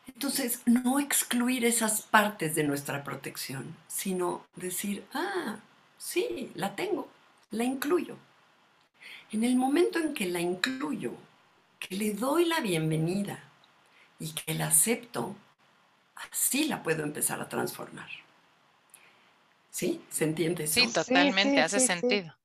Entonces, 0.08 0.62
no 0.65 0.99
excluir 0.99 1.65
esas 1.65 2.02
partes 2.02 2.56
de 2.56 2.63
nuestra 2.63 3.04
protección, 3.04 3.75
sino 3.88 4.43
decir, 4.56 5.06
ah, 5.13 5.58
sí, 5.99 6.52
la 6.56 6.75
tengo, 6.75 7.08
la 7.52 7.63
incluyo. 7.63 8.17
En 9.32 9.43
el 9.43 9.56
momento 9.56 9.99
en 9.99 10.15
que 10.15 10.25
la 10.25 10.41
incluyo, 10.41 11.13
que 11.78 11.95
le 11.95 12.13
doy 12.13 12.45
la 12.45 12.60
bienvenida 12.60 13.39
y 14.19 14.32
que 14.32 14.56
la 14.56 14.67
acepto, 14.67 15.36
así 16.32 16.65
la 16.65 16.82
puedo 16.82 17.04
empezar 17.04 17.39
a 17.39 17.47
transformar. 17.47 18.10
¿Sí? 19.69 20.02
¿Se 20.10 20.23
entiende 20.23 20.63
eso? 20.63 20.73
Sí, 20.73 20.91
totalmente, 20.91 21.62
hace 21.62 21.80
sentido. 21.80 22.38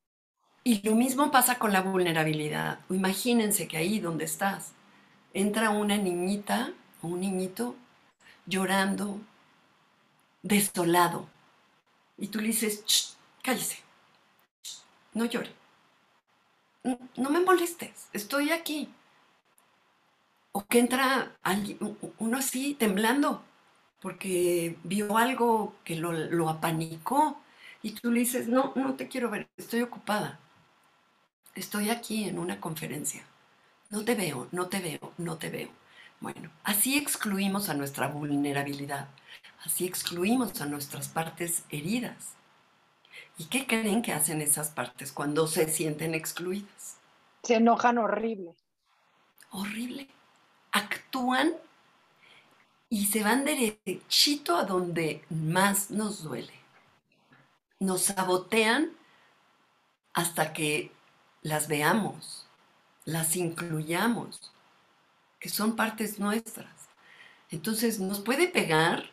Y 0.64 0.80
lo 0.88 0.94
mismo 0.94 1.30
pasa 1.30 1.58
con 1.58 1.72
la 1.72 1.82
vulnerabilidad. 1.82 2.80
Imagínense 2.88 3.68
que 3.68 3.76
ahí 3.76 4.00
donde 4.00 4.24
estás, 4.24 4.72
entra 5.34 5.68
una 5.68 5.98
niñita 5.98 6.72
o 7.02 7.08
un 7.08 7.20
niñito 7.20 7.76
llorando, 8.46 9.20
desolado. 10.42 11.28
Y 12.16 12.28
tú 12.28 12.40
le 12.40 12.46
dices, 12.46 13.16
cállese, 13.42 13.78
no 15.12 15.26
llore. 15.26 15.52
No 17.16 17.30
me 17.30 17.40
molestes, 17.40 18.08
estoy 18.14 18.50
aquí. 18.50 18.88
O 20.52 20.64
que 20.64 20.78
entra 20.78 21.36
alguien, 21.42 21.78
uno 22.18 22.38
así 22.38 22.74
temblando 22.74 23.44
porque 24.00 24.76
vio 24.84 25.16
algo 25.16 25.74
que 25.84 25.96
lo, 25.96 26.12
lo 26.12 26.48
apanicó 26.48 27.40
y 27.82 27.92
tú 27.92 28.10
le 28.10 28.20
dices, 28.20 28.48
no, 28.48 28.72
no 28.76 28.94
te 28.94 29.08
quiero 29.08 29.30
ver, 29.30 29.48
estoy 29.56 29.80
ocupada. 29.82 30.38
Estoy 31.54 31.90
aquí 31.90 32.28
en 32.28 32.38
una 32.38 32.60
conferencia. 32.60 33.22
No 33.90 34.04
te 34.04 34.14
veo, 34.14 34.48
no 34.50 34.66
te 34.66 34.80
veo, 34.80 35.12
no 35.18 35.36
te 35.36 35.50
veo. 35.50 35.68
Bueno, 36.20 36.50
así 36.64 36.96
excluimos 36.96 37.68
a 37.68 37.74
nuestra 37.74 38.08
vulnerabilidad, 38.08 39.08
así 39.64 39.86
excluimos 39.86 40.60
a 40.60 40.66
nuestras 40.66 41.08
partes 41.08 41.64
heridas. 41.70 42.34
¿Y 43.38 43.44
qué 43.44 43.66
creen 43.66 44.02
que 44.02 44.12
hacen 44.12 44.40
esas 44.40 44.70
partes 44.70 45.12
cuando 45.12 45.46
se 45.46 45.68
sienten 45.70 46.14
excluidas? 46.14 46.96
Se 47.42 47.56
enojan 47.56 47.98
horrible. 47.98 48.54
Horrible. 49.50 50.08
Actúan 50.72 51.52
y 52.88 53.06
se 53.06 53.22
van 53.22 53.44
derechito 53.44 54.56
a 54.56 54.64
donde 54.64 55.24
más 55.30 55.90
nos 55.90 56.22
duele. 56.22 56.54
Nos 57.80 58.02
sabotean 58.02 58.90
hasta 60.14 60.52
que 60.52 60.93
las 61.44 61.68
veamos, 61.68 62.46
las 63.04 63.36
incluyamos 63.36 64.52
que 65.38 65.50
son 65.50 65.76
partes 65.76 66.18
nuestras. 66.18 66.88
Entonces 67.50 68.00
nos 68.00 68.20
puede 68.20 68.48
pegar 68.48 69.04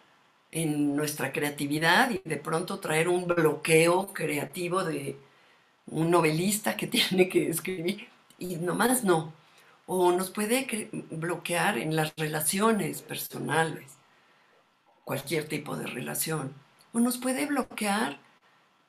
en 0.52 0.96
nuestra 0.96 1.34
creatividad 1.34 2.10
y 2.10 2.22
de 2.24 2.38
pronto 2.38 2.80
traer 2.80 3.10
un 3.10 3.28
bloqueo 3.28 4.13
creativo 4.13 4.84
de 4.86 5.17
un 5.88 6.10
novelista 6.10 6.78
que 6.78 6.88
tiene 6.96 7.28
que 7.28 7.50
escribir 7.50 8.08
y 8.39 8.56
nomás 8.56 9.04
no. 9.04 9.34
O 9.86 10.13
nos 10.13 10.30
puede 10.30 10.89
bloquear 11.10 11.78
en 11.78 11.98
las 11.98 12.13
relaciones 12.15 13.02
personales, 13.02 13.98
cualquier 15.04 15.50
tipo 15.50 15.76
de 15.76 15.88
relación. 15.88 16.54
O 16.94 17.02
nos 17.02 17.17
puede 17.17 17.46
bloquear 17.46 18.20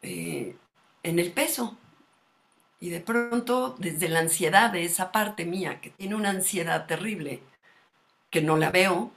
eh, 0.02 0.54
en 1.02 1.18
el 1.18 1.32
peso. 1.32 1.76
Y 2.82 2.90
de 2.90 3.00
pronto, 3.00 3.76
desde 3.78 4.08
la 4.08 4.18
ansiedad 4.18 4.72
de 4.72 4.84
esa 4.84 5.12
parte 5.12 5.44
mía, 5.44 5.80
que 5.80 5.90
tiene 5.90 6.16
una 6.16 6.30
ansiedad 6.30 6.84
terrible, 6.88 7.40
que 8.28 8.42
no 8.42 8.56
la 8.56 8.72
veo, 8.72 9.12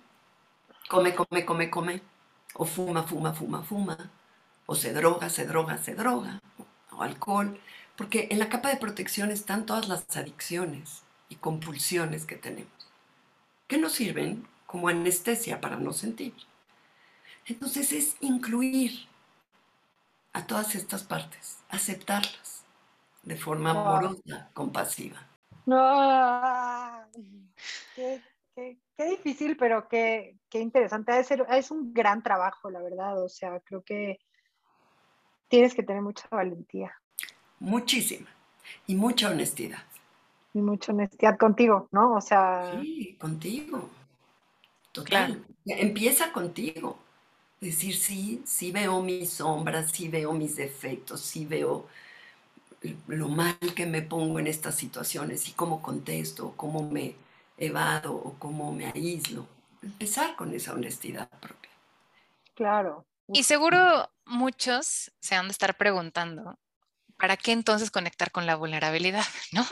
come, 0.88 1.16
come, 1.16 1.46
come, 1.46 1.72
come, 1.72 2.02
o 2.54 2.66
fuma, 2.66 3.02
fuma, 3.02 3.34
fuma, 3.34 3.64
fuma, 3.64 4.12
o 4.68 4.76
se 4.76 4.94
droga, 4.94 5.32
se 5.32 5.48
droga, 5.48 5.80
se 5.80 5.96
droga, 5.96 6.40
o 6.92 7.02
alcohol, 7.02 7.60
porque 7.98 8.28
en 8.30 8.38
la 8.38 8.50
capa 8.50 8.70
de 8.70 8.78
protección 8.78 9.32
están 9.32 9.66
todas 9.66 9.88
las 9.88 10.16
adicciones 10.16 11.02
y 11.30 11.38
compulsiones 11.38 12.26
que 12.26 12.36
tenemos, 12.36 12.72
que 13.68 13.80
nos 13.80 13.94
sirven 13.94 14.48
como 14.68 14.90
anestesia 14.90 15.60
para 15.60 15.78
no 15.78 15.92
sentir. 15.92 16.36
Entonces 17.48 17.94
es 17.94 18.16
incluir 18.22 19.08
a 20.34 20.46
todas 20.46 20.76
estas 20.76 21.02
partes, 21.02 21.58
aceptarlas 21.70 22.55
de 23.26 23.36
forma 23.36 23.72
amorosa, 23.72 24.50
compasiva. 24.54 25.18
No, 25.66 27.02
qué, 27.96 28.22
difícil, 28.98 29.58
pero 29.58 29.88
qué, 29.90 30.38
interesante. 30.54 31.20
Es, 31.20 31.30
es 31.32 31.72
un 31.72 31.94
gran 31.94 32.22
trabajo, 32.22 32.70
la 32.70 32.82
verdad. 32.82 33.22
O 33.22 33.28
sea, 33.28 33.60
creo 33.62 33.84
que 33.84 34.20
tienes 35.48 35.74
que 35.74 35.84
tener 35.84 36.02
mucha 36.02 36.28
valentía. 36.30 36.94
Muchísima. 37.60 38.30
Y 38.88 38.96
mucha 38.96 39.30
honestidad. 39.30 39.84
Y 40.54 40.60
mucha 40.60 40.92
honestidad 40.92 41.38
contigo, 41.38 41.90
¿no? 41.92 42.14
O 42.14 42.22
sea. 42.22 42.80
Sí, 42.80 43.18
contigo. 43.20 43.90
Total. 44.92 45.44
Empieza 45.66 46.32
contigo. 46.32 47.00
Decir, 47.60 47.96
sí, 47.96 48.44
sí 48.46 48.72
veo 48.72 49.02
mis 49.02 49.32
sombras, 49.32 49.92
sí 49.92 50.10
veo 50.10 50.34
mis 50.34 50.56
defectos, 50.56 51.22
sí 51.22 51.46
veo 51.46 51.88
lo 53.08 53.30
mal 53.30 53.58
que 53.76 53.86
me 53.86 54.02
pongo 54.02 54.40
en 54.40 54.48
estas 54.48 54.76
situaciones 54.76 55.48
y 55.48 55.54
cómo 55.54 55.82
contesto, 55.82 56.54
cómo 56.56 56.90
me 56.90 57.16
evado 57.58 58.14
o 58.14 58.36
cómo 58.40 58.72
me 58.72 58.88
aíslo. 58.88 59.48
Empezar 59.82 60.36
con 60.36 60.54
esa 60.54 60.74
honestidad 60.74 61.30
propia. 61.40 61.72
Claro. 62.56 63.06
Y 63.28 63.44
seguro 63.44 64.10
muchos 64.26 65.12
se 65.20 65.36
han 65.36 65.48
de 65.48 65.52
estar 65.52 65.78
preguntando, 65.78 66.58
¿para 67.18 67.38
qué 67.38 67.52
entonces 67.52 67.92
conectar 67.92 68.32
con 68.32 68.46
la 68.46 68.56
vulnerabilidad? 68.56 69.26
¿No? 69.52 69.66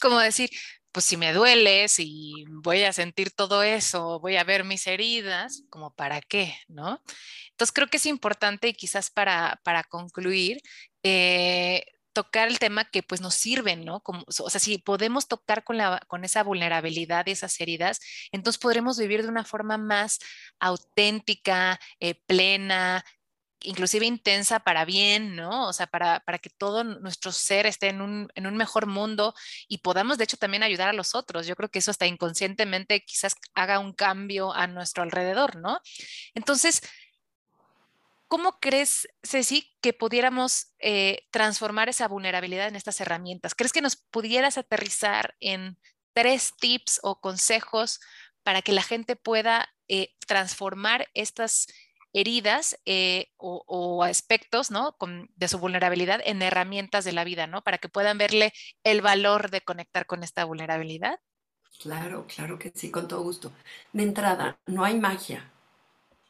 Como 0.00 0.18
decir, 0.18 0.50
pues 0.92 1.04
si 1.04 1.16
me 1.16 1.32
duele, 1.32 1.88
si 1.88 2.44
voy 2.48 2.82
a 2.82 2.92
sentir 2.92 3.30
todo 3.30 3.62
eso, 3.62 4.18
voy 4.20 4.36
a 4.36 4.44
ver 4.44 4.64
mis 4.64 4.86
heridas, 4.86 5.62
como 5.70 5.94
para 5.94 6.20
qué, 6.20 6.56
¿no? 6.68 7.02
Entonces 7.50 7.72
creo 7.72 7.88
que 7.88 7.98
es 7.98 8.06
importante 8.06 8.68
y 8.68 8.74
quizás 8.74 9.10
para, 9.10 9.60
para 9.62 9.84
concluir, 9.84 10.60
eh, 11.02 11.84
tocar 12.12 12.48
el 12.48 12.58
tema 12.58 12.84
que 12.84 13.02
pues 13.02 13.20
nos 13.20 13.34
sirven, 13.34 13.84
¿no? 13.84 14.00
Como, 14.00 14.24
o 14.26 14.50
sea, 14.50 14.60
si 14.60 14.78
podemos 14.78 15.28
tocar 15.28 15.64
con, 15.64 15.76
la, 15.78 16.00
con 16.08 16.24
esa 16.24 16.42
vulnerabilidad 16.42 17.26
y 17.26 17.32
esas 17.32 17.60
heridas, 17.60 18.00
entonces 18.32 18.60
podremos 18.60 18.98
vivir 18.98 19.22
de 19.22 19.28
una 19.28 19.44
forma 19.44 19.78
más 19.78 20.18
auténtica, 20.58 21.80
eh, 22.00 22.14
plena, 22.26 23.04
inclusive 23.62 24.06
intensa 24.06 24.60
para 24.60 24.84
bien, 24.84 25.36
¿no? 25.36 25.68
O 25.68 25.72
sea, 25.72 25.86
para, 25.86 26.20
para 26.20 26.38
que 26.38 26.50
todo 26.50 26.84
nuestro 26.84 27.32
ser 27.32 27.66
esté 27.66 27.88
en 27.88 28.00
un, 28.00 28.28
en 28.34 28.46
un, 28.46 28.56
mejor 28.56 28.86
mundo 28.86 29.34
y 29.68 29.78
podamos, 29.78 30.18
de 30.18 30.24
hecho, 30.24 30.36
también 30.36 30.62
ayudar 30.62 30.88
a 30.88 30.92
los 30.92 31.14
otros. 31.14 31.46
Yo 31.46 31.56
creo 31.56 31.70
que 31.70 31.80
eso 31.80 31.90
hasta 31.90 32.06
inconscientemente 32.06 33.04
quizás 33.04 33.34
haga 33.54 33.78
un 33.78 33.92
cambio 33.92 34.52
a 34.52 34.66
nuestro 34.66 35.02
alrededor, 35.02 35.56
¿no? 35.56 35.80
Entonces, 36.34 36.82
¿Cómo 38.30 38.60
crees, 38.60 39.08
Ceci, 39.24 39.76
que 39.80 39.92
pudiéramos 39.92 40.72
eh, 40.78 41.26
transformar 41.32 41.88
esa 41.88 42.06
vulnerabilidad 42.06 42.68
en 42.68 42.76
estas 42.76 43.00
herramientas? 43.00 43.56
¿Crees 43.56 43.72
que 43.72 43.82
nos 43.82 43.96
pudieras 43.96 44.56
aterrizar 44.56 45.34
en 45.40 45.76
tres 46.12 46.52
tips 46.60 47.00
o 47.02 47.20
consejos 47.20 47.98
para 48.44 48.62
que 48.62 48.70
la 48.70 48.84
gente 48.84 49.16
pueda 49.16 49.68
eh, 49.88 50.10
transformar 50.28 51.08
estas 51.12 51.66
heridas 52.12 52.78
eh, 52.84 53.32
o, 53.36 54.04
aspectos 54.04 54.70
¿no? 54.70 54.96
de 55.34 55.48
su 55.48 55.58
vulnerabilidad 55.58 56.20
en 56.24 56.40
herramientas 56.40 57.04
de 57.04 57.10
la 57.10 57.24
vida, 57.24 57.48
¿no? 57.48 57.62
Para 57.64 57.78
que 57.78 57.88
puedan 57.88 58.16
verle 58.16 58.52
el 58.84 59.02
valor 59.02 59.50
de 59.50 59.62
conectar 59.62 60.06
con 60.06 60.22
esta 60.22 60.44
vulnerabilidad. 60.44 61.18
Claro, 61.80 62.28
claro 62.32 62.60
que 62.60 62.70
sí, 62.72 62.92
con 62.92 63.08
todo 63.08 63.22
gusto. 63.24 63.50
De 63.92 64.04
entrada, 64.04 64.60
no 64.66 64.84
hay 64.84 64.94
magia. 64.94 65.50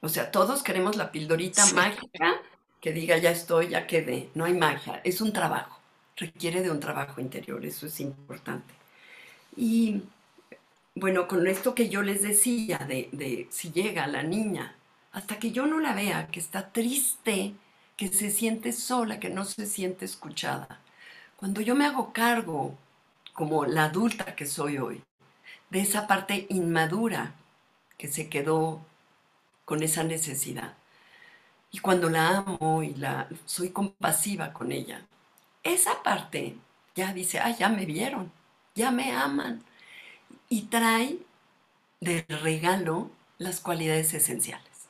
O 0.00 0.08
sea, 0.08 0.30
todos 0.30 0.62
queremos 0.62 0.96
la 0.96 1.12
pildorita 1.12 1.66
mágica 1.74 2.40
que 2.80 2.92
diga 2.92 3.18
ya 3.18 3.30
estoy, 3.30 3.68
ya 3.68 3.86
quedé. 3.86 4.30
No 4.34 4.44
hay 4.44 4.54
magia, 4.54 5.00
es 5.04 5.20
un 5.20 5.32
trabajo, 5.32 5.78
requiere 6.16 6.62
de 6.62 6.70
un 6.70 6.80
trabajo 6.80 7.20
interior, 7.20 7.64
eso 7.64 7.86
es 7.86 8.00
importante. 8.00 8.74
Y 9.56 10.02
bueno, 10.94 11.28
con 11.28 11.46
esto 11.46 11.74
que 11.74 11.88
yo 11.88 12.02
les 12.02 12.22
decía 12.22 12.78
de, 12.78 13.08
de 13.12 13.46
si 13.50 13.72
llega 13.72 14.06
la 14.06 14.22
niña, 14.22 14.74
hasta 15.12 15.38
que 15.38 15.50
yo 15.52 15.66
no 15.66 15.80
la 15.80 15.94
vea, 15.94 16.28
que 16.28 16.40
está 16.40 16.70
triste, 16.70 17.54
que 17.96 18.08
se 18.08 18.30
siente 18.30 18.72
sola, 18.72 19.20
que 19.20 19.28
no 19.28 19.44
se 19.44 19.66
siente 19.66 20.04
escuchada. 20.04 20.80
Cuando 21.36 21.60
yo 21.60 21.74
me 21.74 21.86
hago 21.86 22.12
cargo, 22.12 22.76
como 23.32 23.66
la 23.66 23.84
adulta 23.86 24.34
que 24.34 24.46
soy 24.46 24.78
hoy, 24.78 25.02
de 25.70 25.80
esa 25.80 26.06
parte 26.06 26.46
inmadura 26.48 27.34
que 27.98 28.08
se 28.08 28.28
quedó 28.28 28.80
con 29.70 29.84
esa 29.84 30.02
necesidad. 30.02 30.74
Y 31.70 31.78
cuando 31.78 32.10
la 32.10 32.38
amo 32.38 32.82
y 32.82 32.92
la 32.94 33.28
soy 33.44 33.70
compasiva 33.70 34.52
con 34.52 34.72
ella, 34.72 35.06
esa 35.62 36.02
parte 36.02 36.56
ya 36.96 37.12
dice, 37.12 37.38
ah, 37.38 37.56
ya 37.56 37.68
me 37.68 37.86
vieron, 37.86 38.32
ya 38.74 38.90
me 38.90 39.12
aman. 39.12 39.62
Y 40.48 40.62
trae 40.62 41.18
de 42.00 42.26
regalo 42.42 43.12
las 43.38 43.60
cualidades 43.60 44.12
esenciales. 44.12 44.88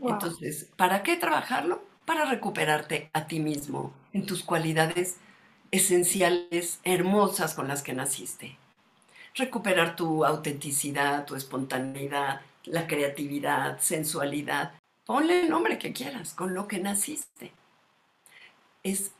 Entonces, 0.00 0.68
¿para 0.74 1.04
qué 1.04 1.16
trabajarlo? 1.16 1.84
Para 2.04 2.24
recuperarte 2.24 3.10
a 3.12 3.28
ti 3.28 3.38
mismo 3.38 3.92
en 4.12 4.26
tus 4.26 4.42
cualidades 4.42 5.18
esenciales 5.70 6.80
hermosas 6.82 7.54
con 7.54 7.68
las 7.68 7.84
que 7.84 7.92
naciste. 7.92 8.58
Recuperar 9.36 9.94
tu 9.94 10.24
autenticidad, 10.24 11.26
tu 11.26 11.36
espontaneidad, 11.36 12.40
la 12.66 12.86
creatividad, 12.86 13.80
sensualidad. 13.80 14.72
Ponle 15.04 15.42
el 15.42 15.50
nombre 15.50 15.78
que 15.78 15.92
quieras, 15.92 16.34
con 16.34 16.54
lo 16.54 16.68
que 16.68 16.78
naciste. 16.78 17.52
Es 18.82 19.12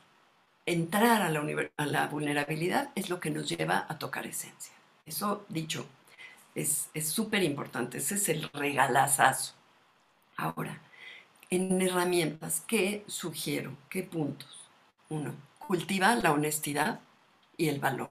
entrar 0.65 1.21
a 1.21 1.29
la, 1.29 1.69
a 1.77 1.85
la 1.85 2.07
vulnerabilidad, 2.07 2.91
es 2.95 3.09
lo 3.09 3.19
que 3.19 3.29
nos 3.29 3.49
lleva 3.49 3.85
a 3.89 3.97
tocar 3.97 4.27
esencia. 4.27 4.73
Eso 5.05 5.45
dicho, 5.49 5.85
es 6.55 6.89
súper 7.03 7.43
importante, 7.43 7.99
ese 7.99 8.15
es 8.15 8.29
el 8.29 8.49
regalazazo. 8.51 9.53
Ahora, 10.35 10.81
en 11.49 11.81
herramientas, 11.81 12.61
¿qué 12.67 13.03
sugiero? 13.07 13.71
¿Qué 13.89 14.03
puntos? 14.03 14.69
Uno, 15.09 15.33
cultiva 15.59 16.15
la 16.15 16.33
honestidad 16.33 16.99
y 17.55 17.69
el 17.69 17.79
valor. 17.79 18.09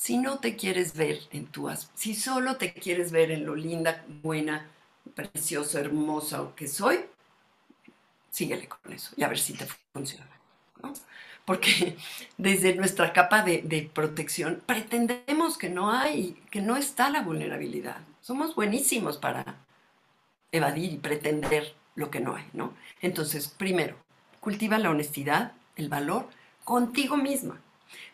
Si 0.00 0.16
no 0.16 0.38
te 0.38 0.56
quieres 0.56 0.94
ver 0.94 1.20
en 1.30 1.44
tu, 1.48 1.68
si 1.92 2.14
solo 2.14 2.56
te 2.56 2.72
quieres 2.72 3.12
ver 3.12 3.30
en 3.30 3.44
lo 3.44 3.54
linda, 3.54 4.02
buena, 4.22 4.66
preciosa, 5.14 5.78
hermosa 5.78 6.52
que 6.56 6.68
soy, 6.68 7.00
síguele 8.30 8.66
con 8.66 8.94
eso 8.94 9.12
y 9.18 9.24
a 9.24 9.28
ver 9.28 9.38
si 9.38 9.52
te 9.52 9.66
funciona. 9.92 10.26
Porque 11.44 11.98
desde 12.38 12.74
nuestra 12.76 13.12
capa 13.12 13.42
de, 13.42 13.60
de, 13.60 13.90
protección 13.92 14.62
pretendemos 14.64 15.58
que 15.58 15.68
no 15.68 15.92
hay, 15.92 16.32
que 16.50 16.62
no 16.62 16.78
está 16.78 17.10
la 17.10 17.20
vulnerabilidad. 17.20 17.98
Somos 18.22 18.54
buenísimos 18.54 19.18
para 19.18 19.66
evadir 20.50 20.94
y 20.94 20.96
pretender 20.96 21.74
lo 21.94 22.10
que 22.10 22.20
no 22.20 22.36
hay, 22.36 22.46
¿no? 22.54 22.72
Entonces, 23.02 23.48
primero, 23.48 23.96
cultiva 24.40 24.78
la 24.78 24.88
honestidad, 24.88 25.52
el 25.76 25.90
valor 25.90 26.30
contigo 26.64 27.18
misma. 27.18 27.60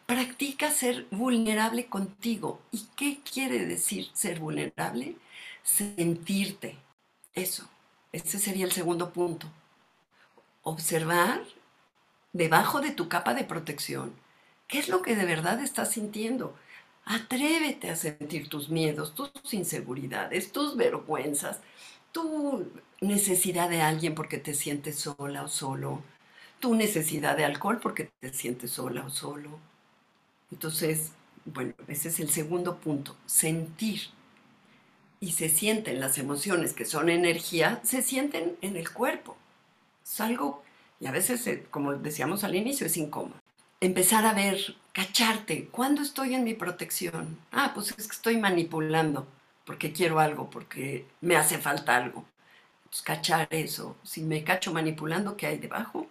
Practica 0.06 0.70
ser 0.70 1.06
vulnerable 1.10 1.86
contigo. 1.86 2.60
¿Y 2.70 2.86
qué 2.96 3.20
quiere 3.30 3.66
decir 3.66 4.08
ser 4.12 4.38
vulnerable? 4.38 5.16
Sentirte. 5.64 6.76
Eso. 7.34 7.68
Ese 8.12 8.38
sería 8.38 8.64
el 8.64 8.72
segundo 8.72 9.12
punto. 9.12 9.48
Observar 10.62 11.42
debajo 12.32 12.80
de 12.80 12.92
tu 12.92 13.08
capa 13.08 13.34
de 13.34 13.44
protección 13.44 14.14
qué 14.68 14.78
es 14.78 14.88
lo 14.88 15.02
que 15.02 15.16
de 15.16 15.24
verdad 15.24 15.60
estás 15.60 15.92
sintiendo. 15.92 16.54
Atrévete 17.04 17.90
a 17.90 17.96
sentir 17.96 18.48
tus 18.48 18.68
miedos, 18.68 19.14
tus 19.14 19.30
inseguridades, 19.54 20.52
tus 20.52 20.76
vergüenzas, 20.76 21.60
tu 22.12 22.70
necesidad 23.00 23.68
de 23.70 23.82
alguien 23.82 24.14
porque 24.14 24.38
te 24.38 24.54
sientes 24.54 24.98
sola 24.98 25.44
o 25.44 25.48
solo, 25.48 26.02
tu 26.60 26.74
necesidad 26.74 27.36
de 27.36 27.44
alcohol 27.44 27.78
porque 27.80 28.10
te 28.20 28.32
sientes 28.32 28.72
sola 28.72 29.04
o 29.04 29.10
solo. 29.10 29.58
Entonces, 30.50 31.12
bueno, 31.44 31.74
ese 31.88 32.08
es 32.08 32.20
el 32.20 32.30
segundo 32.30 32.78
punto, 32.78 33.16
sentir. 33.26 34.00
Y 35.20 35.32
se 35.32 35.48
sienten 35.48 36.00
las 36.00 36.18
emociones 36.18 36.72
que 36.72 36.84
son 36.84 37.08
energía, 37.08 37.80
se 37.84 38.02
sienten 38.02 38.56
en 38.60 38.76
el 38.76 38.92
cuerpo. 38.92 39.36
Es 40.04 40.20
algo, 40.20 40.62
y 41.00 41.06
a 41.06 41.10
veces, 41.12 41.46
eh, 41.46 41.66
como 41.70 41.94
decíamos 41.94 42.44
al 42.44 42.54
inicio, 42.54 42.86
es 42.86 42.96
incómodo. 42.96 43.40
Empezar 43.80 44.24
a 44.26 44.34
ver, 44.34 44.76
cacharte, 44.92 45.68
¿cuándo 45.68 46.02
estoy 46.02 46.34
en 46.34 46.44
mi 46.44 46.54
protección? 46.54 47.38
Ah, 47.52 47.72
pues 47.74 47.94
es 47.96 48.06
que 48.06 48.14
estoy 48.16 48.36
manipulando 48.38 49.26
porque 49.66 49.92
quiero 49.92 50.20
algo, 50.20 50.48
porque 50.48 51.06
me 51.20 51.36
hace 51.36 51.58
falta 51.58 51.96
algo. 51.96 52.24
Pues 52.88 53.02
cachar 53.02 53.48
eso. 53.50 53.96
Si 54.04 54.22
me 54.22 54.44
cacho 54.44 54.72
manipulando, 54.72 55.36
¿qué 55.36 55.46
hay 55.46 55.58
debajo? 55.58 56.06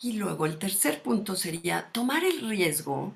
Y 0.00 0.12
luego 0.12 0.46
el 0.46 0.58
tercer 0.58 1.02
punto 1.02 1.34
sería 1.34 1.88
tomar 1.90 2.24
el 2.24 2.48
riesgo 2.48 3.12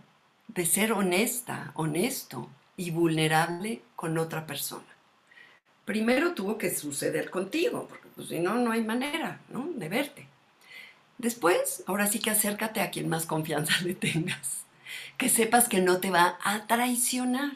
de 0.48 0.66
ser 0.66 0.92
honesta, 0.92 1.70
honesto 1.74 2.50
y 2.76 2.90
vulnerable 2.90 3.82
con 3.94 4.18
otra 4.18 4.46
persona. 4.46 4.84
Primero 5.84 6.34
tuvo 6.34 6.58
que 6.58 6.74
suceder 6.74 7.30
contigo, 7.30 7.86
porque 7.88 8.08
pues, 8.14 8.28
si 8.28 8.40
no, 8.40 8.54
no 8.56 8.72
hay 8.72 8.82
manera 8.82 9.40
¿no? 9.48 9.68
de 9.74 9.88
verte. 9.88 10.26
Después, 11.18 11.84
ahora 11.86 12.08
sí 12.08 12.18
que 12.18 12.30
acércate 12.30 12.80
a 12.80 12.90
quien 12.90 13.08
más 13.08 13.26
confianza 13.26 13.80
le 13.84 13.94
tengas, 13.94 14.64
que 15.16 15.28
sepas 15.28 15.68
que 15.68 15.80
no 15.80 15.98
te 16.00 16.10
va 16.10 16.38
a 16.42 16.66
traicionar. 16.66 17.52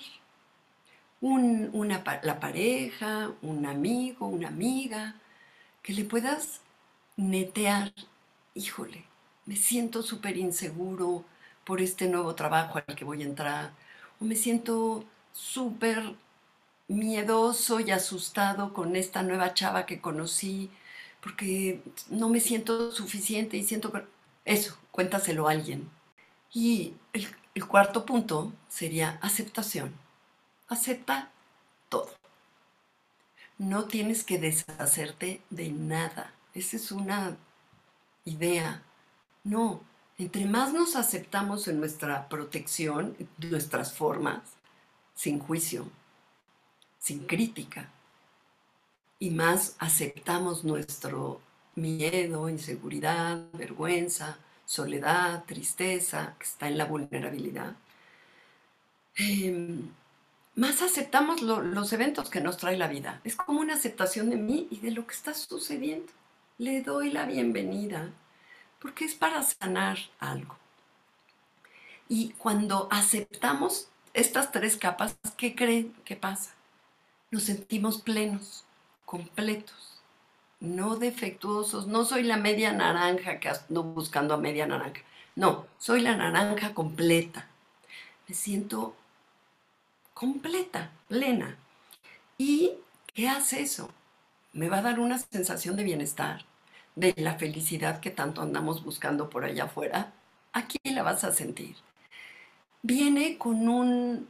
una, 1.21 2.05
la 2.23 2.39
pareja, 2.39 3.33
un 3.43 3.67
amigo, 3.67 4.29
una 4.29 4.49
amiga, 4.49 5.17
que 5.83 5.93
le 5.93 6.05
puedas 6.05 6.61
netear, 7.17 7.93
híjole, 8.55 9.05
me 9.47 9.57
siento 9.57 10.03
súper 10.03 10.37
inseguro 10.37 11.25
por 11.65 11.81
este 11.81 12.09
nuevo 12.09 12.35
trabajo 12.35 12.79
al 12.79 12.97
que 12.97 13.05
voy 13.05 13.23
a 13.23 13.27
entrar, 13.27 13.73
o 14.21 14.25
me 14.25 14.37
siento 14.37 15.05
súper 15.33 16.15
miedoso 16.89 17.81
y 17.81 17.91
asustado 17.91 18.73
con 18.73 18.97
esta 18.97 19.23
nueva 19.23 19.55
chava 19.55 19.87
que 19.87 20.01
conocí, 20.01 20.71
porque 21.21 21.83
no 22.11 22.29
me 22.29 22.41
siento 22.41 22.93
suficiente 22.93 23.57
y 23.57 23.65
siento 23.65 23.93
que... 23.93 24.05
Eso, 24.45 24.79
cuéntaselo 24.93 25.49
a 25.49 25.53
alguien. 25.53 25.91
Y 26.53 26.95
el, 27.13 27.27
el 27.55 27.67
cuarto 27.67 28.07
punto 28.07 28.53
sería 28.69 29.19
aceptación. 29.23 29.93
Acepta 30.69 31.31
todo. 31.89 32.11
No 33.59 33.87
tienes 33.87 34.23
que 34.23 34.39
deshacerte 34.39 35.43
de 35.51 35.71
nada. 35.71 36.33
Esa 36.55 36.77
es 36.77 36.93
una 36.93 37.37
idea 38.25 38.83
no, 39.47 39.81
entre 40.19 40.45
más 40.47 40.73
nos 40.73 40.97
aceptamos 40.97 41.69
en 41.69 41.79
nuestra 41.79 42.29
protección, 42.29 43.17
nuestras 43.39 43.95
formas, 43.95 44.41
sin 45.15 45.39
juicio, 45.39 45.89
sin 46.99 47.21
crítica, 47.27 47.89
y 49.21 49.31
más 49.31 49.77
aceptamos 49.79 50.65
nuestro 50.65 51.41
miedo, 51.77 52.49
inseguridad, 52.49 53.47
vergüenza, 53.53 54.39
soledad, 54.65 55.45
tristeza, 55.45 56.35
que 56.39 56.45
está 56.45 56.67
en 56.67 56.79
la 56.79 56.87
vulnerabilidad, 56.87 57.77
em, 59.17 59.89
más 60.57 60.83
aceptamos 60.83 61.43
los 61.43 61.93
eventos 61.93 62.31
que 62.31 62.41
nos 62.41 62.57
trae 62.57 62.77
la 62.77 62.89
vida. 62.89 63.21
Es 63.23 63.37
como 63.37 63.61
una 63.61 63.75
aceptación 63.75 64.29
de 64.31 64.37
mí 64.37 64.67
y 64.71 64.81
de 64.81 64.91
lo 64.91 65.07
que 65.07 65.15
está 65.15 65.35
sucediendo. 65.35 66.13
Le 66.59 66.83
doy 66.83 67.11
la 67.11 67.27
bienvenida 67.27 68.11
porque 68.81 69.05
es 69.05 69.15
para 69.15 69.43
sanar 69.43 69.99
algo. 70.19 70.57
Y 72.09 72.31
cuando 72.39 72.89
aceptamos 72.91 73.89
estas 74.15 74.53
tres 74.53 74.77
capas, 74.77 75.17
¿qué 75.37 75.55
creen 75.55 75.95
que 76.05 76.17
pasa? 76.17 76.53
Nos 77.31 77.45
sentimos 77.45 78.01
plenos, 78.01 78.65
completos, 79.05 79.97
no 80.61 80.97
defectuosos. 80.97 81.87
No 81.87 82.05
soy 82.05 82.23
la 82.23 82.37
media 82.37 82.73
naranja 82.73 83.41
que 83.41 83.49
ando 83.49 83.83
buscando 83.83 84.35
a 84.35 84.39
media 84.39 84.67
naranja. 84.67 85.03
No, 85.35 85.67
soy 85.79 86.01
la 86.01 86.17
naranja 86.17 86.75
completa. 86.75 87.47
Me 88.29 88.35
siento 88.35 88.97
completa, 90.15 90.91
plena. 91.09 91.57
¿Y 92.39 92.73
qué 93.15 93.29
hace 93.29 93.63
eso? 93.63 93.91
Me 94.53 94.69
va 94.69 94.79
a 94.79 94.83
dar 94.83 95.01
una 95.01 95.19
sensación 95.19 95.77
de 95.77 95.85
bienestar, 95.85 96.45
de 96.97 97.15
la 97.19 97.35
felicidad 97.39 98.01
que 98.01 98.11
tanto 98.11 98.43
andamos 98.43 98.83
buscando 98.83 99.31
por 99.31 99.45
allá 99.45 99.65
afuera, 99.65 100.13
aquí 100.53 100.79
la 100.85 101.03
vas 101.03 101.23
a 101.25 101.33
sentir. 101.33 101.77
Viene 102.83 103.39
con 103.39 103.69
un 103.69 104.29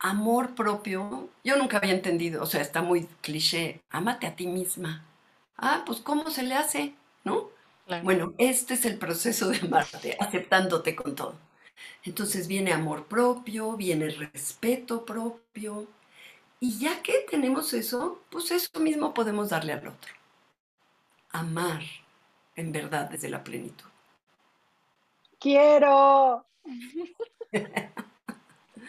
amor 0.00 0.54
propio. 0.54 1.30
Yo 1.44 1.56
nunca 1.56 1.78
había 1.78 1.94
entendido, 1.94 2.42
o 2.42 2.46
sea, 2.46 2.60
está 2.60 2.82
muy 2.82 3.06
cliché, 3.22 3.80
ámate 3.90 4.26
a 4.26 4.36
ti 4.36 4.46
misma. 4.46 5.04
Ah, 5.56 5.84
pues 5.86 6.00
¿cómo 6.00 6.30
se 6.30 6.42
le 6.42 6.54
hace? 6.54 6.94
¿No? 7.24 7.50
Bueno, 8.02 8.34
este 8.38 8.74
es 8.74 8.84
el 8.84 8.98
proceso 8.98 9.48
de 9.48 9.58
amarte, 9.58 10.16
aceptándote 10.20 10.94
con 10.94 11.14
todo. 11.16 11.34
Entonces 12.04 12.46
viene 12.48 12.72
amor 12.72 13.06
propio, 13.06 13.76
viene 13.76 14.10
respeto 14.10 15.04
propio. 15.04 15.88
Y 16.60 16.78
ya 16.78 17.02
que 17.02 17.26
tenemos 17.30 17.72
eso, 17.74 18.22
pues 18.30 18.50
eso 18.50 18.80
mismo 18.80 19.14
podemos 19.14 19.50
darle 19.50 19.72
al 19.72 19.88
otro 19.88 20.19
amar 21.30 21.82
en 22.56 22.72
verdad 22.72 23.08
desde 23.10 23.28
la 23.28 23.42
plenitud. 23.42 23.86
Quiero. 25.38 26.46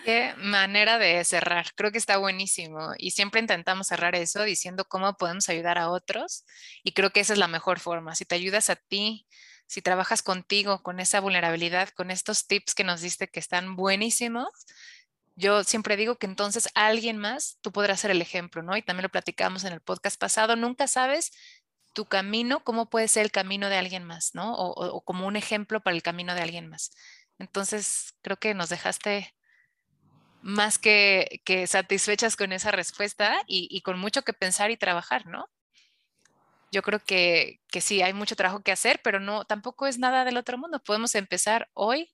Qué 0.06 0.34
manera 0.38 0.98
de 0.98 1.24
cerrar. 1.24 1.68
Creo 1.76 1.92
que 1.92 1.98
está 1.98 2.18
buenísimo. 2.18 2.94
Y 2.98 3.12
siempre 3.12 3.40
intentamos 3.40 3.88
cerrar 3.88 4.16
eso 4.16 4.44
diciendo 4.44 4.86
cómo 4.86 5.14
podemos 5.14 5.48
ayudar 5.50 5.78
a 5.78 5.90
otros. 5.90 6.44
Y 6.84 6.94
creo 6.94 7.12
que 7.12 7.20
esa 7.20 7.34
es 7.34 7.40
la 7.40 7.48
mejor 7.48 7.80
forma. 7.80 8.16
Si 8.16 8.26
te 8.26 8.36
ayudas 8.36 8.70
a 8.70 8.76
ti, 8.76 9.28
si 9.68 9.82
trabajas 9.82 10.24
contigo 10.24 10.82
con 10.82 11.00
esa 11.00 11.20
vulnerabilidad, 11.20 11.90
con 11.90 12.10
estos 12.12 12.48
tips 12.48 12.74
que 12.74 12.84
nos 12.84 13.02
diste 13.02 13.28
que 13.28 13.40
están 13.40 13.76
buenísimos, 13.76 14.50
yo 15.36 15.64
siempre 15.64 15.96
digo 15.96 16.18
que 16.18 16.26
entonces 16.26 16.70
alguien 16.76 17.18
más, 17.18 17.58
tú 17.62 17.72
podrás 17.72 18.00
ser 18.00 18.12
el 18.12 18.22
ejemplo, 18.22 18.64
¿no? 18.64 18.76
Y 18.76 18.82
también 18.82 19.04
lo 19.04 19.10
platicamos 19.10 19.64
en 19.64 19.74
el 19.74 19.82
podcast 19.82 20.20
pasado. 20.20 20.56
Nunca 20.56 20.88
sabes 20.88 21.32
tu 21.94 22.06
camino, 22.06 22.64
cómo 22.64 22.90
puede 22.90 23.08
ser 23.08 23.24
el 23.24 23.32
camino 23.32 23.70
de 23.70 23.78
alguien 23.78 24.04
más, 24.04 24.34
¿no? 24.34 24.54
O, 24.56 25.02
como 25.02 25.28
un 25.28 25.36
ejemplo 25.36 25.82
para 25.82 25.96
el 25.96 26.04
camino 26.04 26.34
de 26.36 26.42
alguien 26.42 26.70
más. 26.70 26.92
Entonces, 27.40 28.16
creo 28.22 28.38
que 28.38 28.54
nos 28.54 28.70
dejaste 28.70 29.34
más 30.42 30.80
que, 30.80 31.42
satisfechas 31.68 32.36
con 32.36 32.52
esa 32.52 32.72
respuesta 32.72 33.42
y, 33.48 33.82
con 33.82 34.00
mucho 34.00 34.24
que 34.24 34.34
pensar 34.34 34.72
y 34.72 34.78
trabajar, 34.78 35.26
¿no? 35.28 35.50
Yo 36.72 36.82
creo 36.84 37.00
que, 37.00 37.60
que 37.68 37.82
sí, 37.82 38.02
hay 38.02 38.14
mucho 38.14 38.36
trabajo 38.36 38.64
que 38.64 38.72
hacer, 38.72 39.02
pero 39.04 39.20
no, 39.20 39.44
tampoco 39.44 39.88
es 39.88 40.00
nada 40.00 40.24
del 40.24 40.38
otro 40.38 40.58
mundo. 40.58 40.80
Podemos 40.80 41.16
empezar 41.16 41.70
hoy 41.74 42.10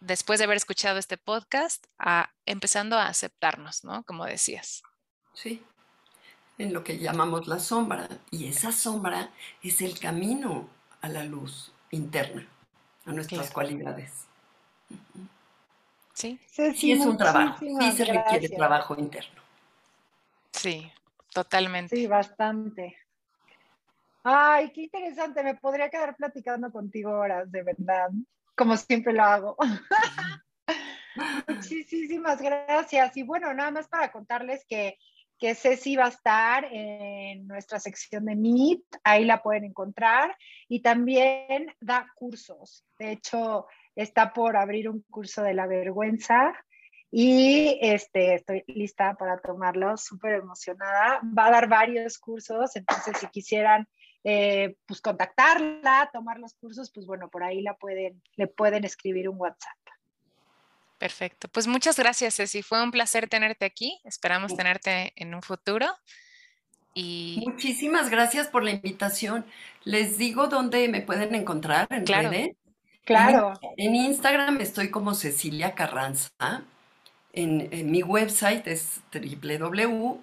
después 0.00 0.38
de 0.38 0.44
haber 0.44 0.56
escuchado 0.56 0.98
este 0.98 1.16
podcast, 1.18 1.86
a, 1.98 2.30
empezando 2.46 2.98
a 2.98 3.08
aceptarnos, 3.08 3.84
¿no? 3.84 4.04
Como 4.04 4.24
decías. 4.24 4.82
Sí, 5.32 5.62
en 6.58 6.72
lo 6.72 6.84
que 6.84 6.98
llamamos 6.98 7.46
la 7.46 7.58
sombra. 7.58 8.08
Y 8.30 8.46
esa 8.46 8.72
sombra 8.72 9.30
es 9.62 9.80
el 9.82 9.98
camino 9.98 10.68
a 11.00 11.08
la 11.08 11.24
luz 11.24 11.72
interna, 11.90 12.46
a 13.06 13.12
nuestras 13.12 13.50
cualidades. 13.50 14.26
Sí. 16.12 16.38
Sí, 16.46 16.92
es 16.92 17.00
un 17.00 17.16
trabajo, 17.16 17.58
sí 17.60 17.92
se 17.92 18.04
requiere 18.04 18.48
trabajo 18.48 18.94
interno. 18.96 19.42
Sí, 20.52 20.90
totalmente. 21.32 21.96
Sí, 21.96 22.06
bastante. 22.06 22.96
Ay, 24.22 24.70
qué 24.72 24.82
interesante, 24.82 25.42
me 25.42 25.56
podría 25.56 25.90
quedar 25.90 26.16
platicando 26.16 26.70
contigo 26.70 27.10
horas, 27.10 27.50
de 27.50 27.62
verdad 27.62 28.10
como 28.54 28.76
siempre 28.76 29.12
lo 29.12 29.22
hago. 29.22 29.56
Muchísimas 31.48 32.40
gracias. 32.40 33.16
Y 33.16 33.22
bueno, 33.22 33.52
nada 33.54 33.70
más 33.70 33.88
para 33.88 34.10
contarles 34.10 34.64
que, 34.66 34.98
que 35.38 35.54
Ceci 35.54 35.96
va 35.96 36.06
a 36.06 36.08
estar 36.08 36.64
en 36.70 37.46
nuestra 37.46 37.78
sección 37.78 38.24
de 38.26 38.36
Meet, 38.36 38.82
ahí 39.02 39.24
la 39.24 39.42
pueden 39.42 39.64
encontrar. 39.64 40.36
Y 40.68 40.80
también 40.80 41.74
da 41.80 42.06
cursos. 42.14 42.84
De 42.98 43.12
hecho, 43.12 43.66
está 43.94 44.32
por 44.32 44.56
abrir 44.56 44.88
un 44.88 45.02
curso 45.10 45.42
de 45.42 45.54
la 45.54 45.66
vergüenza 45.66 46.54
y 47.10 47.78
este, 47.80 48.34
estoy 48.34 48.64
lista 48.66 49.14
para 49.14 49.38
tomarlo, 49.38 49.96
súper 49.96 50.34
emocionada. 50.34 51.20
Va 51.22 51.46
a 51.46 51.50
dar 51.52 51.68
varios 51.68 52.18
cursos, 52.18 52.74
entonces 52.74 53.18
si 53.18 53.28
quisieran 53.28 53.86
eh, 54.24 54.76
pues 54.86 55.00
contactarla, 55.00 56.10
tomar 56.12 56.38
los 56.38 56.54
cursos, 56.54 56.90
pues 56.92 57.06
bueno, 57.06 57.28
por 57.28 57.44
ahí 57.44 57.60
la 57.60 57.76
pueden, 57.76 58.20
le 58.36 58.48
pueden 58.48 58.84
escribir 58.84 59.28
un 59.28 59.38
WhatsApp. 59.38 59.76
Perfecto. 60.98 61.48
Pues 61.48 61.66
muchas 61.66 61.96
gracias, 61.98 62.36
Ceci. 62.36 62.62
Fue 62.62 62.82
un 62.82 62.90
placer 62.90 63.28
tenerte 63.28 63.64
aquí. 63.64 64.00
Esperamos 64.04 64.56
tenerte 64.56 65.12
en 65.16 65.34
un 65.34 65.42
futuro. 65.42 65.86
Y... 66.94 67.42
Muchísimas 67.46 68.08
gracias 68.10 68.46
por 68.46 68.62
la 68.62 68.70
invitación. 68.70 69.44
Les 69.82 70.16
digo 70.16 70.46
dónde 70.46 70.88
me 70.88 71.02
pueden 71.02 71.34
encontrar 71.34 71.88
en 71.90 72.04
claro. 72.04 72.30
Claro. 73.04 73.52
En, 73.76 73.94
Instagram 73.94 74.60
estoy 74.60 74.90
como 74.90 75.14
Cecilia 75.14 75.74
Carranza. 75.74 76.62
En, 77.32 77.68
en 77.72 77.90
mi 77.90 78.02
website 78.02 78.66
es 78.66 79.00
www.yajin, 79.12 80.22